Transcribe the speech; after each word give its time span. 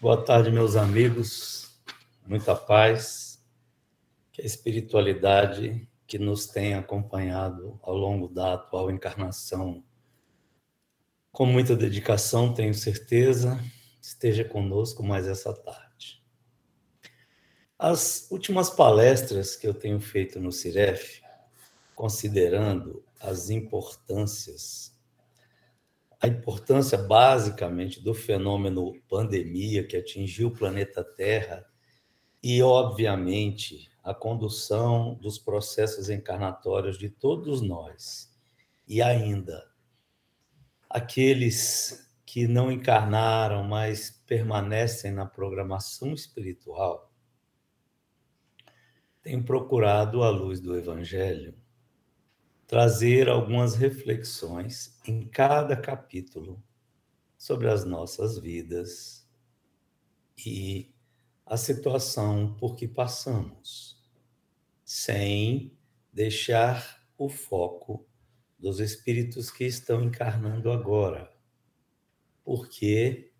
Boa 0.00 0.24
tarde, 0.24 0.48
meus 0.52 0.76
amigos. 0.76 1.76
Muita 2.24 2.54
paz. 2.54 3.44
Que 4.30 4.40
a 4.40 4.46
espiritualidade 4.46 5.88
que 6.06 6.20
nos 6.20 6.46
tem 6.46 6.74
acompanhado 6.74 7.80
ao 7.82 7.96
longo 7.96 8.28
da 8.28 8.54
atual 8.54 8.92
encarnação, 8.92 9.82
com 11.32 11.44
muita 11.44 11.74
dedicação, 11.74 12.54
tenho 12.54 12.72
certeza, 12.74 13.58
esteja 14.00 14.44
conosco 14.44 15.02
mais 15.02 15.26
essa 15.26 15.52
tarde. 15.52 16.22
As 17.76 18.30
últimas 18.30 18.70
palestras 18.70 19.56
que 19.56 19.66
eu 19.66 19.74
tenho 19.74 19.98
feito 20.00 20.38
no 20.38 20.52
CIREF, 20.52 21.20
considerando 21.96 23.04
as 23.18 23.50
importâncias 23.50 24.96
a 26.20 26.26
importância 26.26 26.98
basicamente 26.98 28.02
do 28.02 28.12
fenômeno 28.12 29.00
pandemia 29.08 29.86
que 29.86 29.96
atingiu 29.96 30.48
o 30.48 30.54
planeta 30.54 31.04
Terra 31.04 31.64
e, 32.42 32.62
obviamente, 32.62 33.88
a 34.02 34.12
condução 34.12 35.14
dos 35.14 35.38
processos 35.38 36.10
encarnatórios 36.10 36.98
de 36.98 37.08
todos 37.08 37.60
nós. 37.60 38.34
E 38.86 39.00
ainda 39.02 39.68
aqueles 40.88 42.10
que 42.24 42.48
não 42.48 42.72
encarnaram, 42.72 43.62
mas 43.62 44.10
permanecem 44.26 45.12
na 45.12 45.26
programação 45.26 46.12
espiritual, 46.12 47.12
têm 49.22 49.42
procurado, 49.42 50.22
à 50.22 50.30
luz 50.30 50.60
do 50.60 50.76
Evangelho, 50.76 51.54
trazer 52.68 53.30
algumas 53.30 53.74
reflexões 53.74 55.00
em 55.06 55.26
cada 55.26 55.74
capítulo 55.74 56.62
sobre 57.38 57.66
as 57.66 57.86
nossas 57.86 58.38
vidas 58.38 59.26
e 60.46 60.94
a 61.46 61.56
situação 61.56 62.54
por 62.56 62.76
que 62.76 62.86
passamos, 62.86 64.06
sem 64.84 65.78
deixar 66.12 67.08
o 67.16 67.30
foco 67.30 68.06
dos 68.58 68.80
espíritos 68.80 69.50
que 69.50 69.64
estão 69.64 70.02
encarnando 70.02 70.70
agora, 70.70 71.34
porque 72.44 73.32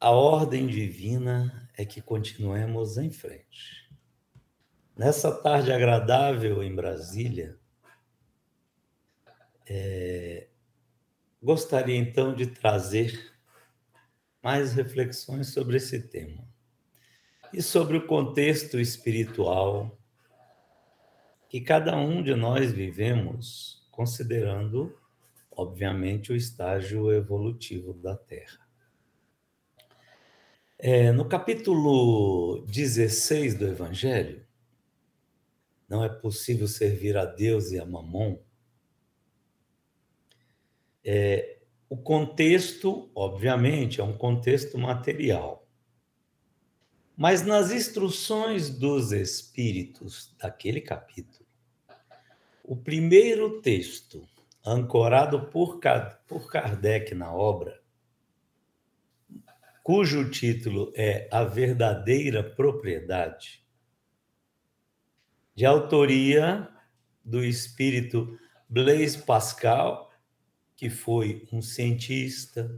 a 0.00 0.10
ordem 0.10 0.66
divina 0.66 1.70
é 1.76 1.84
que 1.84 2.00
continuemos 2.00 2.96
em 2.96 3.10
frente. 3.10 3.81
Nessa 4.96 5.32
tarde 5.32 5.72
agradável 5.72 6.62
em 6.62 6.74
Brasília, 6.74 7.58
é, 9.66 10.48
gostaria 11.42 11.96
então 11.96 12.34
de 12.34 12.46
trazer 12.46 13.32
mais 14.42 14.74
reflexões 14.74 15.48
sobre 15.48 15.78
esse 15.78 16.08
tema 16.08 16.46
e 17.54 17.62
sobre 17.62 17.96
o 17.96 18.06
contexto 18.06 18.78
espiritual 18.78 19.98
que 21.48 21.60
cada 21.60 21.96
um 21.96 22.22
de 22.22 22.34
nós 22.34 22.70
vivemos, 22.70 23.86
considerando, 23.90 24.98
obviamente, 25.50 26.32
o 26.32 26.36
estágio 26.36 27.10
evolutivo 27.10 27.94
da 27.94 28.16
Terra. 28.16 28.60
É, 30.78 31.12
no 31.12 31.26
capítulo 31.26 32.64
16 32.66 33.54
do 33.54 33.68
Evangelho, 33.68 34.41
não 35.92 36.02
é 36.02 36.08
possível 36.08 36.66
servir 36.66 37.18
a 37.18 37.26
Deus 37.26 37.70
e 37.70 37.78
a 37.78 37.84
Mamon. 37.84 38.38
É, 41.04 41.58
o 41.86 41.98
contexto, 41.98 43.10
obviamente, 43.14 44.00
é 44.00 44.04
um 44.04 44.16
contexto 44.16 44.78
material. 44.78 45.68
Mas 47.14 47.42
nas 47.42 47.70
instruções 47.70 48.70
dos 48.70 49.12
espíritos 49.12 50.34
daquele 50.38 50.80
capítulo, 50.80 51.46
o 52.64 52.74
primeiro 52.74 53.60
texto, 53.60 54.26
ancorado 54.64 55.50
por, 55.50 55.78
por 56.26 56.50
Kardec 56.50 57.14
na 57.14 57.34
obra, 57.34 57.82
cujo 59.82 60.30
título 60.30 60.90
é 60.96 61.28
A 61.30 61.44
Verdadeira 61.44 62.42
Propriedade, 62.42 63.61
de 65.62 65.66
autoria 65.66 66.68
do 67.24 67.44
espírito 67.44 68.36
Blaise 68.68 69.16
Pascal, 69.16 70.12
que 70.74 70.90
foi 70.90 71.46
um 71.52 71.62
cientista, 71.62 72.68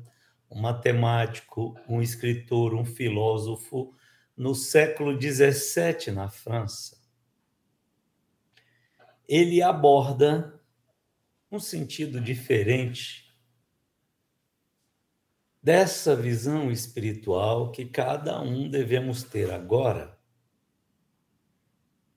um 0.50 0.60
matemático, 0.60 1.74
um 1.88 2.02
escritor, 2.02 2.74
um 2.74 2.84
filósofo 2.84 3.94
no 4.36 4.54
século 4.54 5.18
XVII 5.18 6.12
na 6.12 6.28
França. 6.28 7.00
Ele 9.26 9.62
aborda 9.62 10.60
um 11.50 11.58
sentido 11.58 12.20
diferente 12.20 13.34
dessa 15.62 16.14
visão 16.14 16.70
espiritual 16.70 17.72
que 17.72 17.86
cada 17.86 18.42
um 18.42 18.68
devemos 18.68 19.22
ter 19.22 19.50
agora 19.50 20.13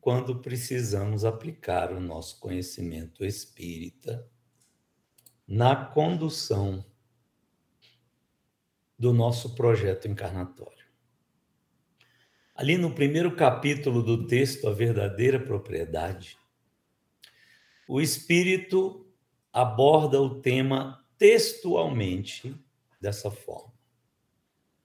quando 0.07 0.39
precisamos 0.39 1.25
aplicar 1.25 1.91
o 1.91 1.99
nosso 1.99 2.39
conhecimento 2.39 3.25
espírita 3.25 4.25
na 5.45 5.75
condução 5.75 6.85
do 8.97 9.11
nosso 9.11 9.53
projeto 9.53 10.07
encarnatório. 10.07 10.85
Ali 12.55 12.77
no 12.77 12.95
primeiro 12.95 13.35
capítulo 13.35 14.01
do 14.01 14.25
texto, 14.25 14.69
A 14.69 14.73
Verdadeira 14.73 15.41
Propriedade, 15.41 16.39
o 17.85 17.99
Espírito 17.99 19.05
aborda 19.51 20.21
o 20.21 20.39
tema 20.41 21.05
textualmente 21.17 22.55
dessa 23.01 23.29
forma. 23.29 23.73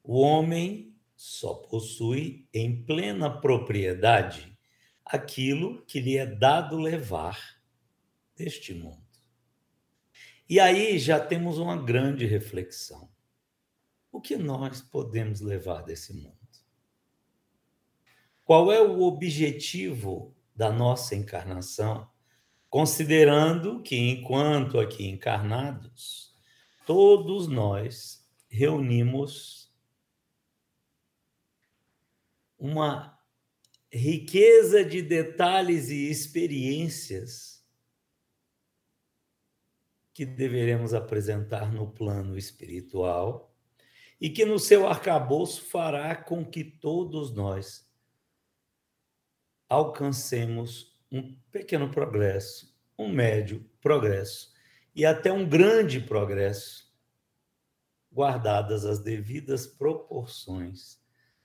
O 0.03 0.19
homem 0.19 0.97
só 1.15 1.55
possui 1.55 2.49
em 2.53 2.83
plena 2.83 3.31
propriedade 3.31 4.52
aquilo 5.05 5.83
que 5.87 6.01
lhe 6.01 6.17
é 6.17 6.27
dado 6.27 6.77
levar 6.77 7.61
deste 8.37 8.75
mundo. 8.75 9.03
E 10.49 10.61
aí 10.61 10.99
já 10.99 11.19
temos 11.19 11.59
uma 11.59 11.77
grande 11.77 12.27
reflexão. 12.27 13.11
O 14.11 14.21
que 14.21 14.37
nós 14.37 14.83
podemos 14.83 15.41
levar 15.41 15.83
desse 15.83 16.13
mundo? 16.13 16.37
Qual 18.45 18.71
é 18.71 18.81
o 18.81 19.03
objetivo 19.03 20.35
da 20.55 20.71
nossa 20.71 21.15
encarnação, 21.15 22.09
considerando 22.69 23.83
que, 23.83 23.97
enquanto 23.97 24.79
aqui 24.79 25.09
encarnados, 25.09 26.35
todos 26.87 27.49
nós 27.49 28.25
reunimos 28.49 29.73
uma 32.59 33.12
riqueza 33.93 34.83
de 34.83 35.03
detalhes 35.03 35.91
e 35.91 36.09
experiências 36.11 37.63
que 40.15 40.25
deveremos 40.25 40.95
apresentar 40.95 41.71
no 41.71 41.91
plano 41.91 42.39
espiritual 42.39 43.55
e 44.19 44.31
que 44.31 44.47
no 44.47 44.59
seu 44.59 44.87
arcabouço 44.87 45.65
fará 45.67 46.17
com 46.17 46.45
que 46.45 46.65
todos 46.65 47.35
nós 47.35 47.87
alcancemos 49.69 50.99
um 51.11 51.35
pequeno 51.51 51.91
progresso, 51.91 52.75
um 52.99 53.11
médio 53.11 53.69
progresso 53.81 54.53
e 54.95 55.05
até 55.05 55.31
um 55.31 55.47
grande 55.47 56.01
progresso, 56.01 56.91
guardadas 58.11 58.87
as 58.87 59.01
devidas 59.01 59.67
proporções 59.67 61.02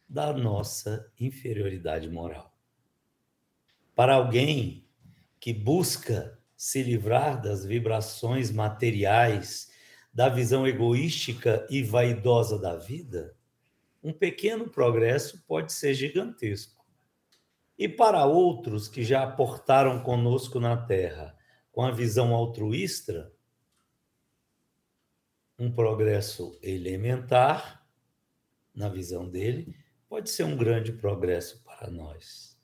da 0.07 0.31
nossa 0.31 1.12
inferioridade 1.19 2.09
moral. 2.09 2.56
Para 3.95 4.15
alguém 4.15 4.88
que 5.39 5.54
busca 5.54 6.39
se 6.56 6.81
livrar 6.81 7.42
das 7.42 7.65
vibrações 7.65 8.51
materiais, 8.51 9.71
da 10.13 10.30
visão 10.30 10.65
egoística 10.65 11.68
e 11.69 11.83
vaidosa 11.83 12.57
da 12.57 12.75
vida, 12.75 13.36
um 14.01 14.13
pequeno 14.13 14.69
progresso 14.69 15.44
pode 15.45 15.74
ser 15.74 15.94
gigantesco. 15.94 16.86
E 17.77 17.88
para 17.88 18.25
outros 18.25 18.88
que 18.88 19.03
já 19.03 19.24
aportaram 19.24 20.01
conosco 20.01 20.60
na 20.60 20.77
Terra 20.77 21.38
com 21.71 21.83
a 21.83 21.92
visão 21.92 22.33
altruísta, 22.33 23.31
um 25.60 25.71
progresso 25.71 26.57
elementar, 26.62 27.86
na 28.74 28.89
visão 28.89 29.27
dele, 29.27 29.75
pode 30.09 30.30
ser 30.30 30.44
um 30.44 30.57
grande 30.57 30.92
progresso 30.94 31.63
para 31.63 31.89
nós. 31.89 32.57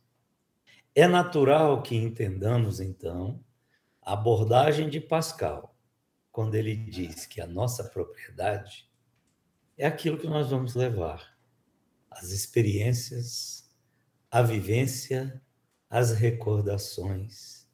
É 0.95 1.07
natural 1.07 1.81
que 1.81 1.95
entendamos, 1.95 2.79
então, 2.79 3.43
a 4.01 4.13
abordagem 4.13 4.89
de 4.89 4.99
Pascal, 4.99 5.75
quando 6.31 6.55
ele 6.55 6.75
diz 6.75 7.25
que 7.25 7.41
a 7.41 7.47
nossa 7.47 7.83
propriedade 7.83 8.89
é 9.77 9.85
aquilo 9.85 10.17
que 10.17 10.27
nós 10.27 10.49
vamos 10.49 10.75
levar: 10.75 11.37
as 12.09 12.31
experiências, 12.31 13.69
a 14.29 14.41
vivência, 14.41 15.41
as 15.89 16.11
recordações, 16.11 17.67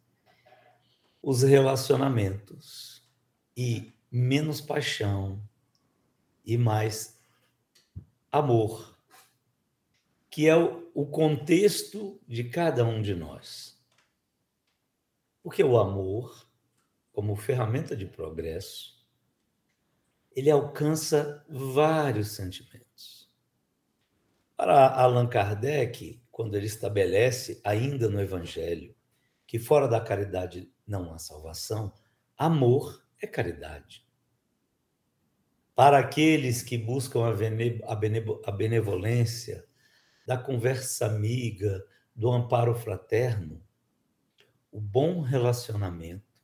os 1.22 1.42
relacionamentos 1.42 3.04
e 3.56 3.94
menos 4.12 4.62
paixão 4.62 5.42
e 6.46 6.58
mais 6.58 7.20
amor, 8.32 8.99
que 10.30 10.48
é 10.48 10.56
o 10.56 11.06
contexto 11.06 12.22
de 12.28 12.44
cada 12.44 12.86
um 12.86 13.02
de 13.02 13.16
nós. 13.16 13.80
Porque 15.42 15.64
o 15.64 15.78
amor, 15.78 16.48
como 17.12 17.36
ferramenta 17.36 17.96
de 17.96 18.06
progresso, 18.06 19.00
ele 20.36 20.52
alcança 20.52 21.44
vários 21.50 22.34
sentimentos. 22.34 23.28
Para 24.56 24.88
Allan 24.90 25.28
Kardec, 25.28 26.22
quando 26.32 26.56
ele 26.56 26.68
estabelece, 26.68 27.60
ainda 27.64 28.08
no 28.08 28.22
Evangelho, 28.22 28.96
que 29.48 29.58
fora 29.58 29.88
da 29.88 30.00
caridade 30.00 30.72
não 30.86 31.12
há 31.14 31.18
salvação, 31.18 31.92
amor 32.38 33.04
é 33.22 33.26
caridade. 33.26 34.06
Para 35.74 35.98
aqueles 35.98 36.62
que 36.62 36.78
buscam 36.78 37.22
a 38.46 38.52
benevolência, 38.52 39.66
da 40.30 40.38
conversa 40.38 41.08
amiga, 41.08 41.84
do 42.16 42.30
amparo 42.30 42.76
fraterno, 42.76 43.64
o 44.72 44.80
bom 44.80 45.22
relacionamento 45.22 46.40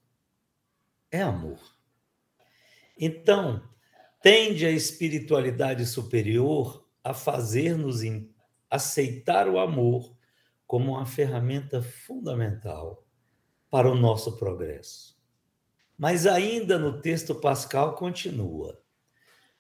é 1.12 1.22
amor. 1.22 1.60
Então, 3.00 3.62
tende 4.24 4.66
a 4.66 4.72
espiritualidade 4.72 5.86
superior 5.86 6.90
a 7.04 7.14
fazer-nos 7.14 8.02
aceitar 8.72 9.48
o 9.48 9.60
amor 9.60 10.18
como 10.66 10.94
uma 10.94 11.06
ferramenta 11.06 11.80
fundamental 11.80 13.06
para 13.70 13.88
o 13.88 13.94
nosso 13.94 14.36
progresso. 14.36 15.16
Mas 15.96 16.26
ainda 16.26 16.80
no 16.80 17.00
texto 17.02 17.36
pascal 17.36 17.94
continua: 17.94 18.82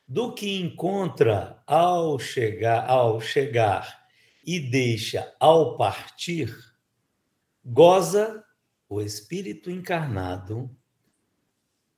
do 0.07 0.33
que 0.33 0.60
encontra 0.60 1.62
ao 1.68 2.18
chegar, 2.18 2.89
ao 2.89 3.22
chegar 3.22 4.04
e 4.46 4.60
deixa 4.60 5.36
ao 5.40 5.76
partir, 5.76 6.56
goza 7.66 8.46
o 8.88 9.02
espírito 9.02 9.72
encarnado 9.72 10.70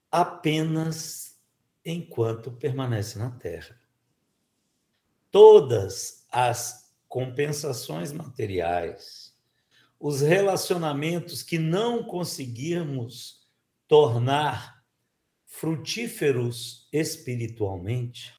apenas 0.10 1.38
enquanto 1.84 2.52
permanece 2.52 3.20
na 3.20 3.32
Terra. 3.32 3.80
Todas 5.30 6.26
as 6.32 6.94
compensações 7.08 8.12
materiais, 8.12 9.36
os 10.00 10.22
relacionamentos 10.22 11.44
que 11.44 11.58
não 11.58 12.04
conseguirmos 12.04 13.46
tornar 13.88 14.84
frutíferos 15.46 16.88
espiritualmente, 16.92 18.34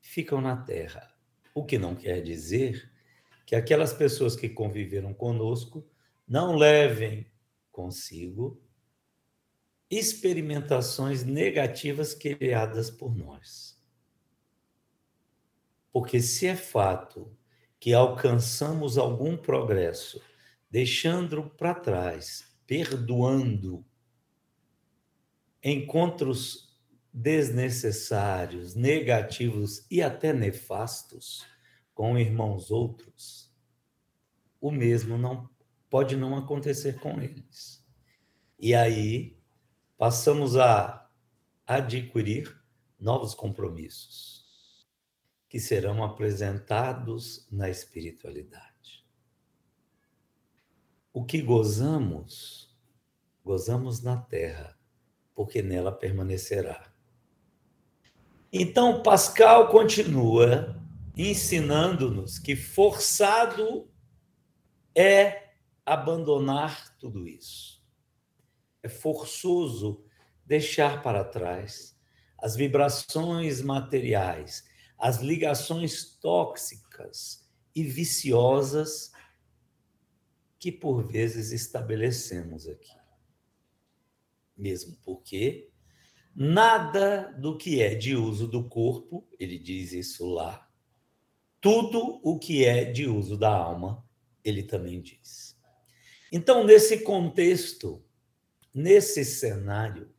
ficam 0.00 0.40
na 0.40 0.56
Terra. 0.56 1.13
O 1.54 1.64
que 1.64 1.78
não 1.78 1.94
quer 1.94 2.20
dizer 2.20 2.92
que 3.46 3.54
aquelas 3.54 3.92
pessoas 3.92 4.34
que 4.34 4.48
conviveram 4.48 5.14
conosco 5.14 5.88
não 6.26 6.56
levem 6.56 7.30
consigo 7.70 8.60
experimentações 9.90 11.22
negativas 11.22 12.14
criadas 12.14 12.90
por 12.90 13.14
nós. 13.14 13.80
Porque 15.92 16.20
se 16.20 16.46
é 16.46 16.56
fato 16.56 17.36
que 17.78 17.92
alcançamos 17.92 18.98
algum 18.98 19.36
progresso, 19.36 20.20
deixando 20.70 21.50
para 21.50 21.74
trás, 21.74 22.52
perdoando 22.66 23.84
encontros 25.62 26.63
desnecessários, 27.14 28.74
negativos 28.74 29.86
e 29.88 30.02
até 30.02 30.32
nefastos 30.32 31.46
com 31.94 32.18
irmãos 32.18 32.72
outros, 32.72 33.54
o 34.60 34.72
mesmo 34.72 35.16
não 35.16 35.48
pode 35.88 36.16
não 36.16 36.36
acontecer 36.36 36.98
com 36.98 37.22
eles. 37.22 37.86
E 38.58 38.74
aí 38.74 39.38
passamos 39.96 40.56
a 40.56 41.08
adquirir 41.64 42.60
novos 42.98 43.32
compromissos 43.32 44.88
que 45.48 45.60
serão 45.60 46.02
apresentados 46.02 47.46
na 47.48 47.70
espiritualidade. 47.70 49.06
O 51.12 51.24
que 51.24 51.40
gozamos, 51.40 52.76
gozamos 53.44 54.02
na 54.02 54.16
terra, 54.16 54.76
porque 55.32 55.62
nela 55.62 55.92
permanecerá. 55.92 56.93
Então, 58.56 59.02
Pascal 59.02 59.68
continua 59.68 60.80
ensinando-nos 61.16 62.38
que 62.38 62.54
forçado 62.54 63.90
é 64.94 65.54
abandonar 65.84 66.96
tudo 66.96 67.26
isso. 67.26 67.84
É 68.80 68.88
forçoso 68.88 70.04
deixar 70.46 71.02
para 71.02 71.24
trás 71.24 71.98
as 72.38 72.54
vibrações 72.54 73.60
materiais, 73.60 74.64
as 74.96 75.18
ligações 75.18 76.16
tóxicas 76.20 77.44
e 77.74 77.82
viciosas 77.82 79.10
que 80.60 80.70
por 80.70 81.02
vezes 81.02 81.50
estabelecemos 81.50 82.68
aqui. 82.68 82.96
Mesmo 84.56 84.96
porque 85.02 85.73
nada 86.34 87.32
do 87.38 87.56
que 87.56 87.80
é 87.80 87.94
de 87.94 88.16
uso 88.16 88.48
do 88.48 88.68
corpo, 88.68 89.26
ele 89.38 89.58
diz 89.58 89.92
isso 89.92 90.26
lá, 90.26 90.68
tudo 91.60 92.20
o 92.22 92.38
que 92.38 92.64
é 92.64 92.84
de 92.84 93.06
uso 93.06 93.36
da 93.36 93.54
alma, 93.54 94.04
ele 94.44 94.62
também 94.62 95.00
diz. 95.00 95.56
Então, 96.30 96.64
nesse 96.64 96.98
contexto, 96.98 98.04
nesse 98.74 99.24
cenário, 99.24 100.12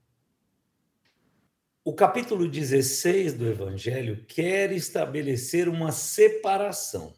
o 1.84 1.94
capítulo 1.94 2.50
16 2.50 3.36
do 3.36 3.48
Evangelho 3.48 4.26
quer 4.26 4.72
estabelecer 4.72 5.70
uma 5.70 5.92
separação. 5.92 7.14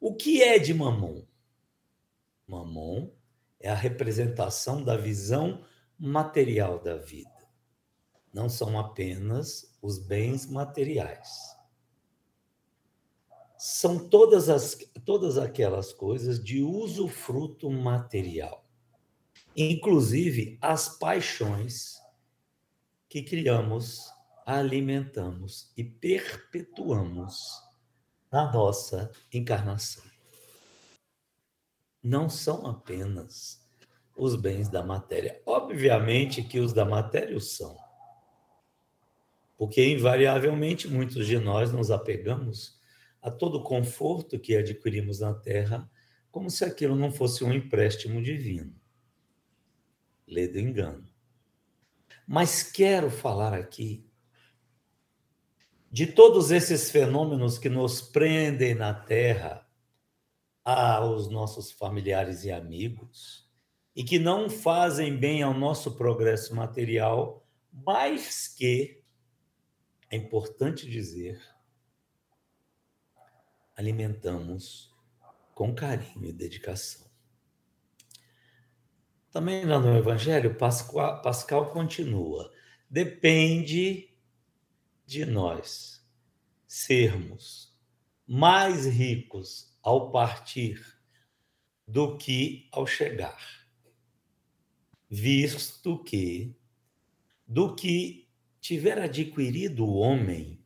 O 0.00 0.14
que 0.14 0.42
é 0.42 0.58
de 0.58 0.72
Mamon? 0.72 1.26
Mamon 2.46 3.12
é 3.60 3.68
a 3.68 3.74
representação 3.74 4.82
da 4.82 4.96
visão 4.96 5.62
material 5.98 6.78
da 6.78 6.96
vida. 6.96 7.37
Não 8.32 8.48
são 8.48 8.78
apenas 8.78 9.74
os 9.80 9.98
bens 9.98 10.46
materiais 10.46 11.58
são 13.58 14.08
todas, 14.08 14.48
as, 14.48 14.78
todas 15.04 15.36
aquelas 15.36 15.92
coisas 15.92 16.42
de 16.42 16.62
uso 16.62 17.08
fruto 17.08 17.68
material, 17.68 18.64
inclusive 19.56 20.56
as 20.62 20.88
paixões 20.96 22.00
que 23.08 23.20
criamos, 23.20 24.06
alimentamos 24.46 25.72
e 25.76 25.82
perpetuamos 25.82 27.60
na 28.30 28.52
nossa 28.52 29.10
encarnação. 29.34 30.04
Não 32.00 32.30
são 32.30 32.64
apenas 32.64 33.60
os 34.16 34.36
bens 34.36 34.68
da 34.68 34.84
matéria. 34.84 35.42
Obviamente 35.44 36.44
que 36.44 36.60
os 36.60 36.72
da 36.72 36.84
matéria 36.84 37.36
o 37.36 37.40
são. 37.40 37.76
Porque, 39.58 39.84
invariavelmente, 39.84 40.88
muitos 40.88 41.26
de 41.26 41.38
nós 41.38 41.70
nos 41.70 41.90
apegamos 41.90 42.80
a 43.20 43.30
todo 43.30 43.62
conforto 43.62 44.38
que 44.38 44.56
adquirimos 44.56 45.20
na 45.20 45.34
terra, 45.34 45.90
como 46.30 46.48
se 46.48 46.64
aquilo 46.64 46.94
não 46.94 47.12
fosse 47.12 47.44
um 47.44 47.52
empréstimo 47.52 48.22
divino. 48.22 48.74
Lê 50.26 50.48
do 50.48 50.58
engano. 50.58 51.04
Mas 52.26 52.62
quero 52.62 53.10
falar 53.10 53.52
aqui 53.52 54.08
de 55.90 56.06
todos 56.06 56.50
esses 56.50 56.90
fenômenos 56.90 57.58
que 57.58 57.68
nos 57.68 58.00
prendem 58.00 58.74
na 58.74 58.94
terra 58.94 59.66
aos 60.64 61.28
nossos 61.30 61.72
familiares 61.72 62.44
e 62.44 62.52
amigos 62.52 63.48
e 63.96 64.04
que 64.04 64.18
não 64.18 64.48
fazem 64.48 65.16
bem 65.16 65.42
ao 65.42 65.54
nosso 65.54 65.96
progresso 65.96 66.54
material, 66.54 67.44
mas 67.72 68.46
que, 68.46 68.97
é 70.10 70.16
importante 70.16 70.88
dizer, 70.88 71.40
alimentamos 73.76 74.94
com 75.54 75.74
carinho 75.74 76.26
e 76.26 76.32
dedicação. 76.32 77.08
Também 79.30 79.64
lá 79.64 79.78
no 79.78 79.96
Evangelho, 79.96 80.56
Pascal, 80.56 81.20
Pascal 81.20 81.70
continua: 81.70 82.50
depende 82.88 84.14
de 85.04 85.24
nós 85.26 86.04
sermos 86.66 87.76
mais 88.26 88.86
ricos 88.86 89.76
ao 89.82 90.10
partir 90.10 90.82
do 91.86 92.18
que 92.18 92.68
ao 92.70 92.86
chegar, 92.86 93.40
visto 95.08 96.02
que 96.04 96.54
do 97.46 97.74
que 97.74 98.27
tiver 98.60 98.98
adquirido 98.98 99.84
o 99.86 99.94
homem 99.94 100.64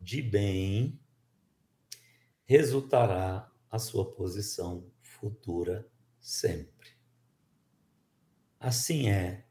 de 0.00 0.22
bem, 0.22 0.98
resultará 2.44 3.50
a 3.70 3.78
sua 3.78 4.10
posição 4.10 4.90
futura 5.02 5.86
sempre. 6.20 6.90
Assim 8.58 9.08
é, 9.10 9.46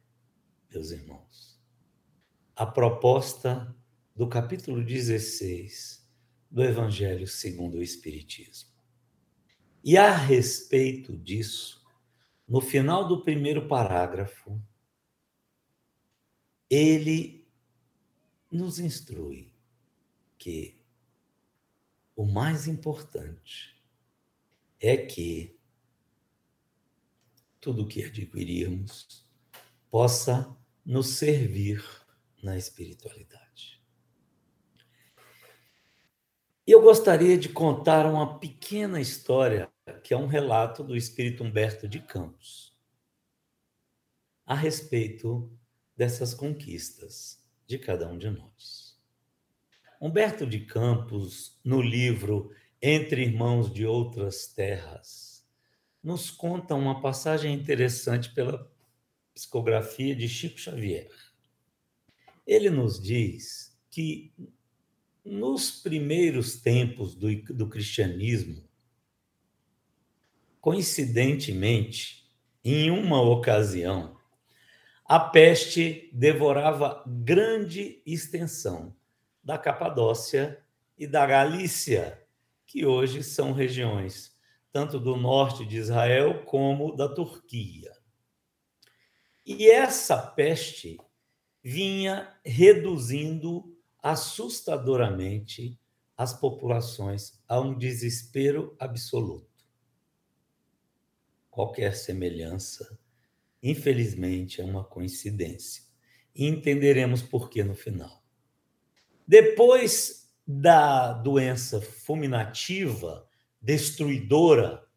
meus 0.72 0.92
irmãos. 0.92 1.62
A 2.56 2.66
proposta 2.66 3.76
do 4.16 4.28
capítulo 4.28 4.84
16 4.84 6.06
do 6.50 6.64
Evangelho 6.64 7.28
segundo 7.28 7.78
o 7.78 7.84
Espiritismo. 7.84 8.72
E 9.84 9.96
a 9.96 10.16
respeito 10.16 11.16
disso, 11.16 11.86
no 12.48 12.60
final 12.60 13.08
do 13.08 13.24
primeiro 13.24 13.68
parágrafo, 13.68 14.62
ele 16.70 17.48
nos 18.52 18.80
instrui 18.80 19.54
que 20.38 20.84
o 22.16 22.26
mais 22.26 22.68
importante 22.68 23.76
é 24.80 24.98
que 24.98 25.58
tudo 27.60 27.88
que 27.88 28.04
adquirirmos 28.04 29.26
possa 29.90 30.56
nos 30.86 31.10
servir 31.10 31.84
na 32.42 32.58
espiritualidade. 32.58 33.82
Eu 36.66 36.82
gostaria 36.82 37.38
de 37.38 37.50
contar 37.50 38.06
uma 38.06 38.40
pequena 38.40 39.00
história, 39.00 39.72
que 40.04 40.14
é 40.14 40.18
um 40.18 40.28
relato 40.28 40.84
do 40.84 40.96
espírito 40.96 41.44
Humberto 41.44 41.88
de 41.88 42.00
Campos, 42.02 42.78
a 44.46 44.54
respeito 44.54 45.57
dessas 45.98 46.34
conquistas 46.34 47.44
de 47.66 47.80
cada 47.80 48.08
um 48.08 48.18
de 48.18 48.30
nós. 48.30 48.96
Humberto 50.00 50.46
de 50.46 50.60
Campos, 50.60 51.60
no 51.64 51.82
livro 51.82 52.52
Entre 52.80 53.24
Irmãos 53.24 53.74
de 53.74 53.86
Outras 53.86 54.48
Terras, 54.48 55.44
nos 56.04 56.30
conta 56.30 56.76
uma 56.76 57.02
passagem 57.02 57.54
interessante 57.54 58.32
pela 58.34 58.72
psicografia 59.34 60.16
de 60.16 60.30
Chico 60.30 60.60
Xavier. 60.60 61.12
Ele 62.46 62.70
nos 62.70 63.02
diz 63.02 63.78
que 63.90 64.32
nos 65.26 65.72
primeiros 65.72 66.62
tempos 66.62 67.16
do, 67.16 67.36
do 67.54 67.68
cristianismo, 67.68 68.64
coincidentemente, 70.62 72.32
em 72.64 72.90
uma 72.90 73.22
ocasião, 73.22 74.17
a 75.08 75.20
peste 75.20 76.10
devorava 76.12 77.02
grande 77.08 78.02
extensão 78.06 78.94
da 79.42 79.58
Capadócia 79.58 80.62
e 80.98 81.08
da 81.08 81.26
Galícia, 81.26 82.22
que 82.66 82.86
hoje 82.86 83.24
são 83.24 83.54
regiões 83.54 84.36
tanto 84.70 85.00
do 85.00 85.16
norte 85.16 85.66
de 85.66 85.78
Israel 85.78 86.44
como 86.44 86.96
da 86.96 87.08
Turquia. 87.08 87.92
E 89.46 89.70
essa 89.70 90.18
peste 90.18 91.00
vinha 91.64 92.38
reduzindo 92.46 93.76
assustadoramente 94.04 95.80
as 96.18 96.34
populações 96.34 97.42
a 97.48 97.60
um 97.60 97.78
desespero 97.78 98.76
absoluto. 98.78 99.48
Qualquer 101.50 101.96
semelhança, 101.96 103.00
infelizmente, 103.62 104.62
é 104.62 104.64
uma 104.64 104.84
coincidência. 104.84 105.84
E 106.36 106.46
entenderemos 106.46 107.22
por 107.22 107.50
que 107.50 107.64
no 107.64 107.76
final. 107.76 108.24
Depois 109.28 110.32
da 110.46 111.14
doença 111.14 111.82
fulminativa, 111.82 113.28
destruidora, 113.62 114.88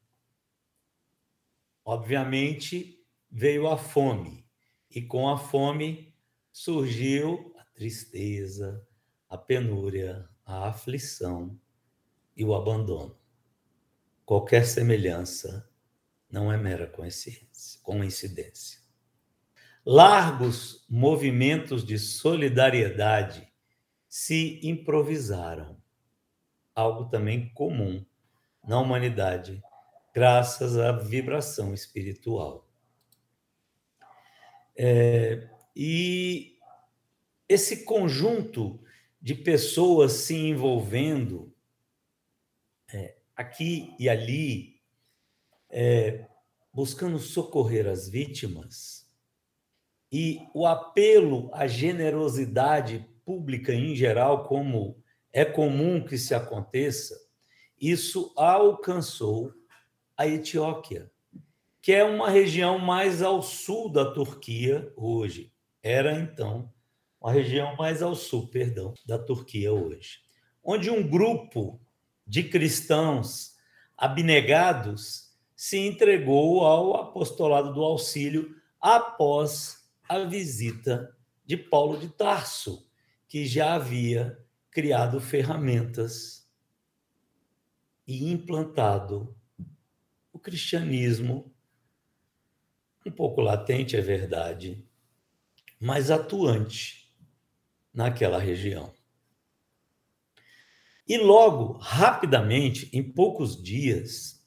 obviamente 1.84 3.02
veio 3.30 3.68
a 3.68 3.76
fome. 3.76 4.46
E 4.90 5.00
com 5.00 5.28
a 5.28 5.38
fome 5.38 6.14
surgiu 6.52 7.54
a 7.56 7.64
tristeza, 7.64 8.86
a 9.28 9.38
penúria, 9.38 10.28
a 10.44 10.68
aflição 10.68 11.58
e 12.36 12.44
o 12.44 12.54
abandono. 12.54 13.16
Qualquer 14.24 14.66
semelhança 14.66 15.69
não 16.30 16.52
é 16.52 16.56
mera 16.56 16.90
coincidência. 17.82 18.80
Largos 19.84 20.84
movimentos 20.88 21.84
de 21.84 21.98
solidariedade 21.98 23.50
se 24.08 24.60
improvisaram, 24.62 25.80
algo 26.74 27.08
também 27.08 27.48
comum 27.54 28.04
na 28.66 28.78
humanidade, 28.78 29.62
graças 30.14 30.76
à 30.76 30.92
vibração 30.92 31.72
espiritual. 31.72 32.68
É, 34.76 35.48
e 35.74 36.58
esse 37.48 37.84
conjunto 37.84 38.80
de 39.20 39.34
pessoas 39.34 40.12
se 40.12 40.34
envolvendo 40.34 41.54
é, 42.92 43.16
aqui 43.36 43.94
e 43.98 44.08
ali, 44.08 44.79
é, 45.70 46.26
buscando 46.72 47.18
socorrer 47.18 47.86
as 47.86 48.08
vítimas, 48.08 49.08
e 50.12 50.40
o 50.52 50.66
apelo 50.66 51.50
à 51.52 51.66
generosidade 51.66 53.06
pública 53.24 53.72
em 53.72 53.94
geral, 53.94 54.44
como 54.44 55.00
é 55.32 55.44
comum 55.44 56.04
que 56.04 56.18
se 56.18 56.34
aconteça, 56.34 57.16
isso 57.80 58.32
alcançou 58.36 59.52
a 60.16 60.26
Etióquia, 60.26 61.10
que 61.80 61.92
é 61.92 62.04
uma 62.04 62.28
região 62.28 62.78
mais 62.78 63.22
ao 63.22 63.40
sul 63.40 63.88
da 63.88 64.12
Turquia 64.12 64.92
hoje. 64.96 65.52
Era 65.82 66.18
então 66.18 66.70
uma 67.20 67.32
região 67.32 67.76
mais 67.76 68.02
ao 68.02 68.14
sul, 68.14 68.48
perdão, 68.48 68.92
da 69.06 69.18
Turquia 69.18 69.72
hoje, 69.72 70.18
onde 70.62 70.90
um 70.90 71.08
grupo 71.08 71.80
de 72.26 72.42
cristãos 72.42 73.54
abnegados 73.96 75.29
se 75.60 75.76
entregou 75.76 76.64
ao 76.64 76.96
apostolado 76.96 77.74
do 77.74 77.84
auxílio 77.84 78.56
após 78.80 79.92
a 80.08 80.20
visita 80.20 81.14
de 81.44 81.54
Paulo 81.54 81.98
de 81.98 82.08
Tarso, 82.08 82.90
que 83.28 83.44
já 83.44 83.74
havia 83.74 84.42
criado 84.70 85.20
ferramentas 85.20 86.50
e 88.06 88.32
implantado 88.32 89.36
o 90.32 90.38
cristianismo, 90.38 91.54
um 93.04 93.10
pouco 93.10 93.42
latente, 93.42 93.98
é 93.98 94.00
verdade, 94.00 94.82
mas 95.78 96.10
atuante 96.10 97.14
naquela 97.92 98.38
região. 98.38 98.94
E 101.06 101.18
logo, 101.18 101.74
rapidamente, 101.74 102.88
em 102.94 103.02
poucos 103.02 103.62
dias, 103.62 104.39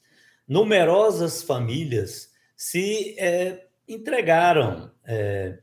numerosas 0.54 1.42
famílias 1.42 2.32
se 2.56 3.16
é, 3.18 3.66
entregaram, 3.88 4.92
é, 5.04 5.58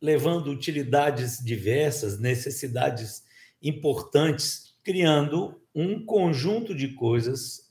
levando 0.00 0.46
utilidades 0.52 1.44
diversas, 1.44 2.20
necessidades 2.20 3.24
importantes, 3.60 4.76
criando 4.84 5.60
um 5.74 6.06
conjunto 6.06 6.72
de 6.72 6.94
coisas, 6.94 7.68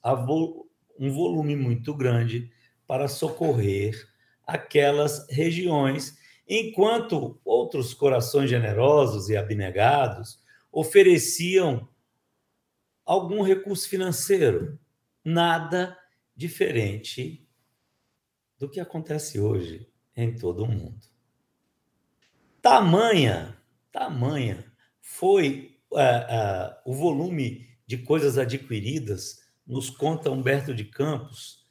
um 1.00 1.10
volume 1.10 1.56
muito 1.56 1.94
grande 1.94 2.52
para 2.86 3.08
socorrer 3.08 4.06
aquelas 4.46 5.26
regiões, 5.30 6.18
enquanto 6.46 7.40
outros 7.46 7.94
corações 7.94 8.50
generosos 8.50 9.30
e 9.30 9.38
abnegados 9.38 10.38
ofereciam 10.70 11.88
algum 13.06 13.42
recurso 13.42 13.88
financeiro, 13.88 14.78
nada 15.24 15.98
diferente 16.38 17.46
do 18.60 18.70
que 18.70 18.80
acontece 18.80 19.40
hoje 19.40 19.92
em 20.16 20.36
todo 20.36 20.64
o 20.64 20.68
mundo. 20.68 21.06
Tamanha, 22.62 23.62
tamanha 23.92 24.72
foi 25.02 25.80
uh, 25.92 25.98
uh, 25.98 26.76
o 26.86 26.94
volume 26.94 27.68
de 27.86 27.98
coisas 27.98 28.38
adquiridas, 28.38 29.40
nos 29.66 29.90
conta 29.90 30.30
Humberto 30.30 30.74
de 30.74 30.86
Campos, 30.86 31.66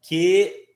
que, 0.00 0.74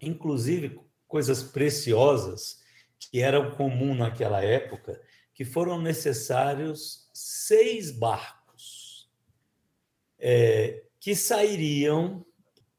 inclusive, 0.00 0.80
coisas 1.08 1.42
preciosas 1.42 2.60
que 2.98 3.20
eram 3.20 3.50
comum 3.52 3.94
naquela 3.94 4.42
época, 4.42 5.00
que 5.34 5.44
foram 5.44 5.80
necessários 5.80 7.08
seis 7.12 7.90
barcos 7.90 9.10
é, 10.18 10.84
que 10.98 11.14
sairiam 11.14 12.25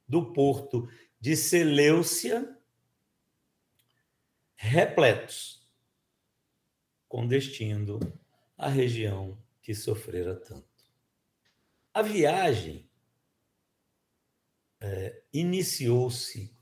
do 0.07 0.31
porto 0.33 0.89
de 1.19 1.35
Seleucia 1.35 2.57
repletos, 4.55 5.61
com 7.07 7.27
destino 7.27 7.99
à 8.57 8.67
região 8.67 9.37
que 9.61 9.75
sofrera 9.75 10.35
tanto. 10.35 10.65
A 11.93 12.01
viagem 12.01 12.89
é, 14.81 15.21
iniciou-se 15.31 16.55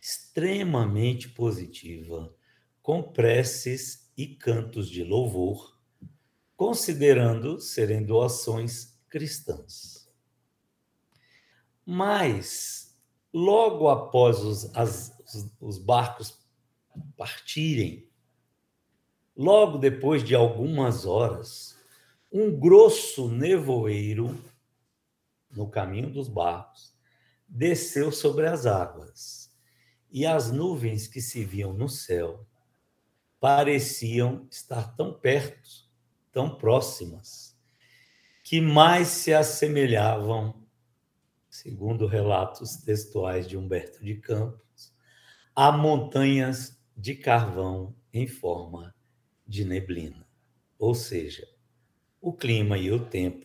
extremamente 0.00 1.28
positiva, 1.28 2.34
com 2.82 3.02
preces 3.02 4.10
e 4.16 4.26
cantos 4.26 4.88
de 4.88 5.04
louvor, 5.04 5.78
considerando 6.56 7.60
serem 7.60 8.04
doações 8.04 8.98
cristãs. 9.08 10.10
Mas, 11.84 12.81
logo 13.32 13.88
após 13.88 14.40
os, 14.40 14.76
as, 14.76 15.12
os 15.60 15.78
barcos 15.78 16.38
partirem, 17.16 18.08
logo 19.36 19.78
depois 19.78 20.22
de 20.22 20.34
algumas 20.34 21.06
horas, 21.06 21.76
um 22.30 22.50
grosso 22.58 23.28
nevoeiro 23.28 24.38
no 25.50 25.68
caminho 25.68 26.10
dos 26.10 26.28
barcos 26.28 26.92
desceu 27.48 28.10
sobre 28.10 28.46
as 28.46 28.64
águas, 28.64 29.50
e 30.10 30.26
as 30.26 30.50
nuvens 30.50 31.06
que 31.06 31.20
se 31.20 31.44
viam 31.44 31.72
no 31.72 31.88
céu 31.88 32.46
pareciam 33.40 34.46
estar 34.50 34.94
tão 34.94 35.12
perto, 35.12 35.68
tão 36.30 36.54
próximas, 36.56 37.56
que 38.44 38.60
mais 38.60 39.08
se 39.08 39.34
assemelhavam, 39.34 40.61
segundo 41.52 42.06
relatos 42.06 42.76
textuais 42.76 43.46
de 43.46 43.58
Humberto 43.58 44.02
de 44.02 44.14
Campos, 44.14 44.90
a 45.54 45.70
montanhas 45.70 46.82
de 46.96 47.14
carvão 47.14 47.94
em 48.10 48.26
forma 48.26 48.94
de 49.46 49.62
neblina. 49.62 50.26
Ou 50.78 50.94
seja, 50.94 51.46
o 52.22 52.32
clima 52.32 52.78
e 52.78 52.90
o 52.90 53.04
tempo 53.04 53.44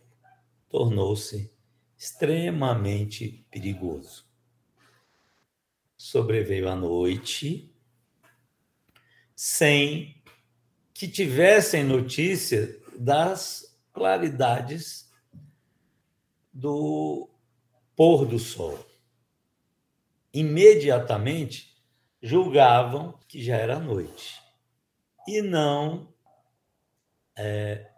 tornou-se 0.70 1.54
extremamente 1.98 3.46
perigoso. 3.52 4.26
Sobreveio 5.98 6.70
a 6.70 6.76
noite 6.78 7.76
sem 9.36 10.24
que 10.94 11.10
tivessem 11.10 11.84
notícia 11.84 12.80
das 12.98 13.78
claridades 13.92 15.12
do 16.54 17.30
pôr 17.98 18.26
do 18.26 18.40
sol. 18.40 18.80
Imediatamente 20.32 21.76
julgavam 22.22 23.20
que 23.28 23.44
já 23.44 23.58
era 23.58 23.80
noite 23.80 24.40
e 25.28 25.42
não. 25.42 26.14
É... 27.36 27.92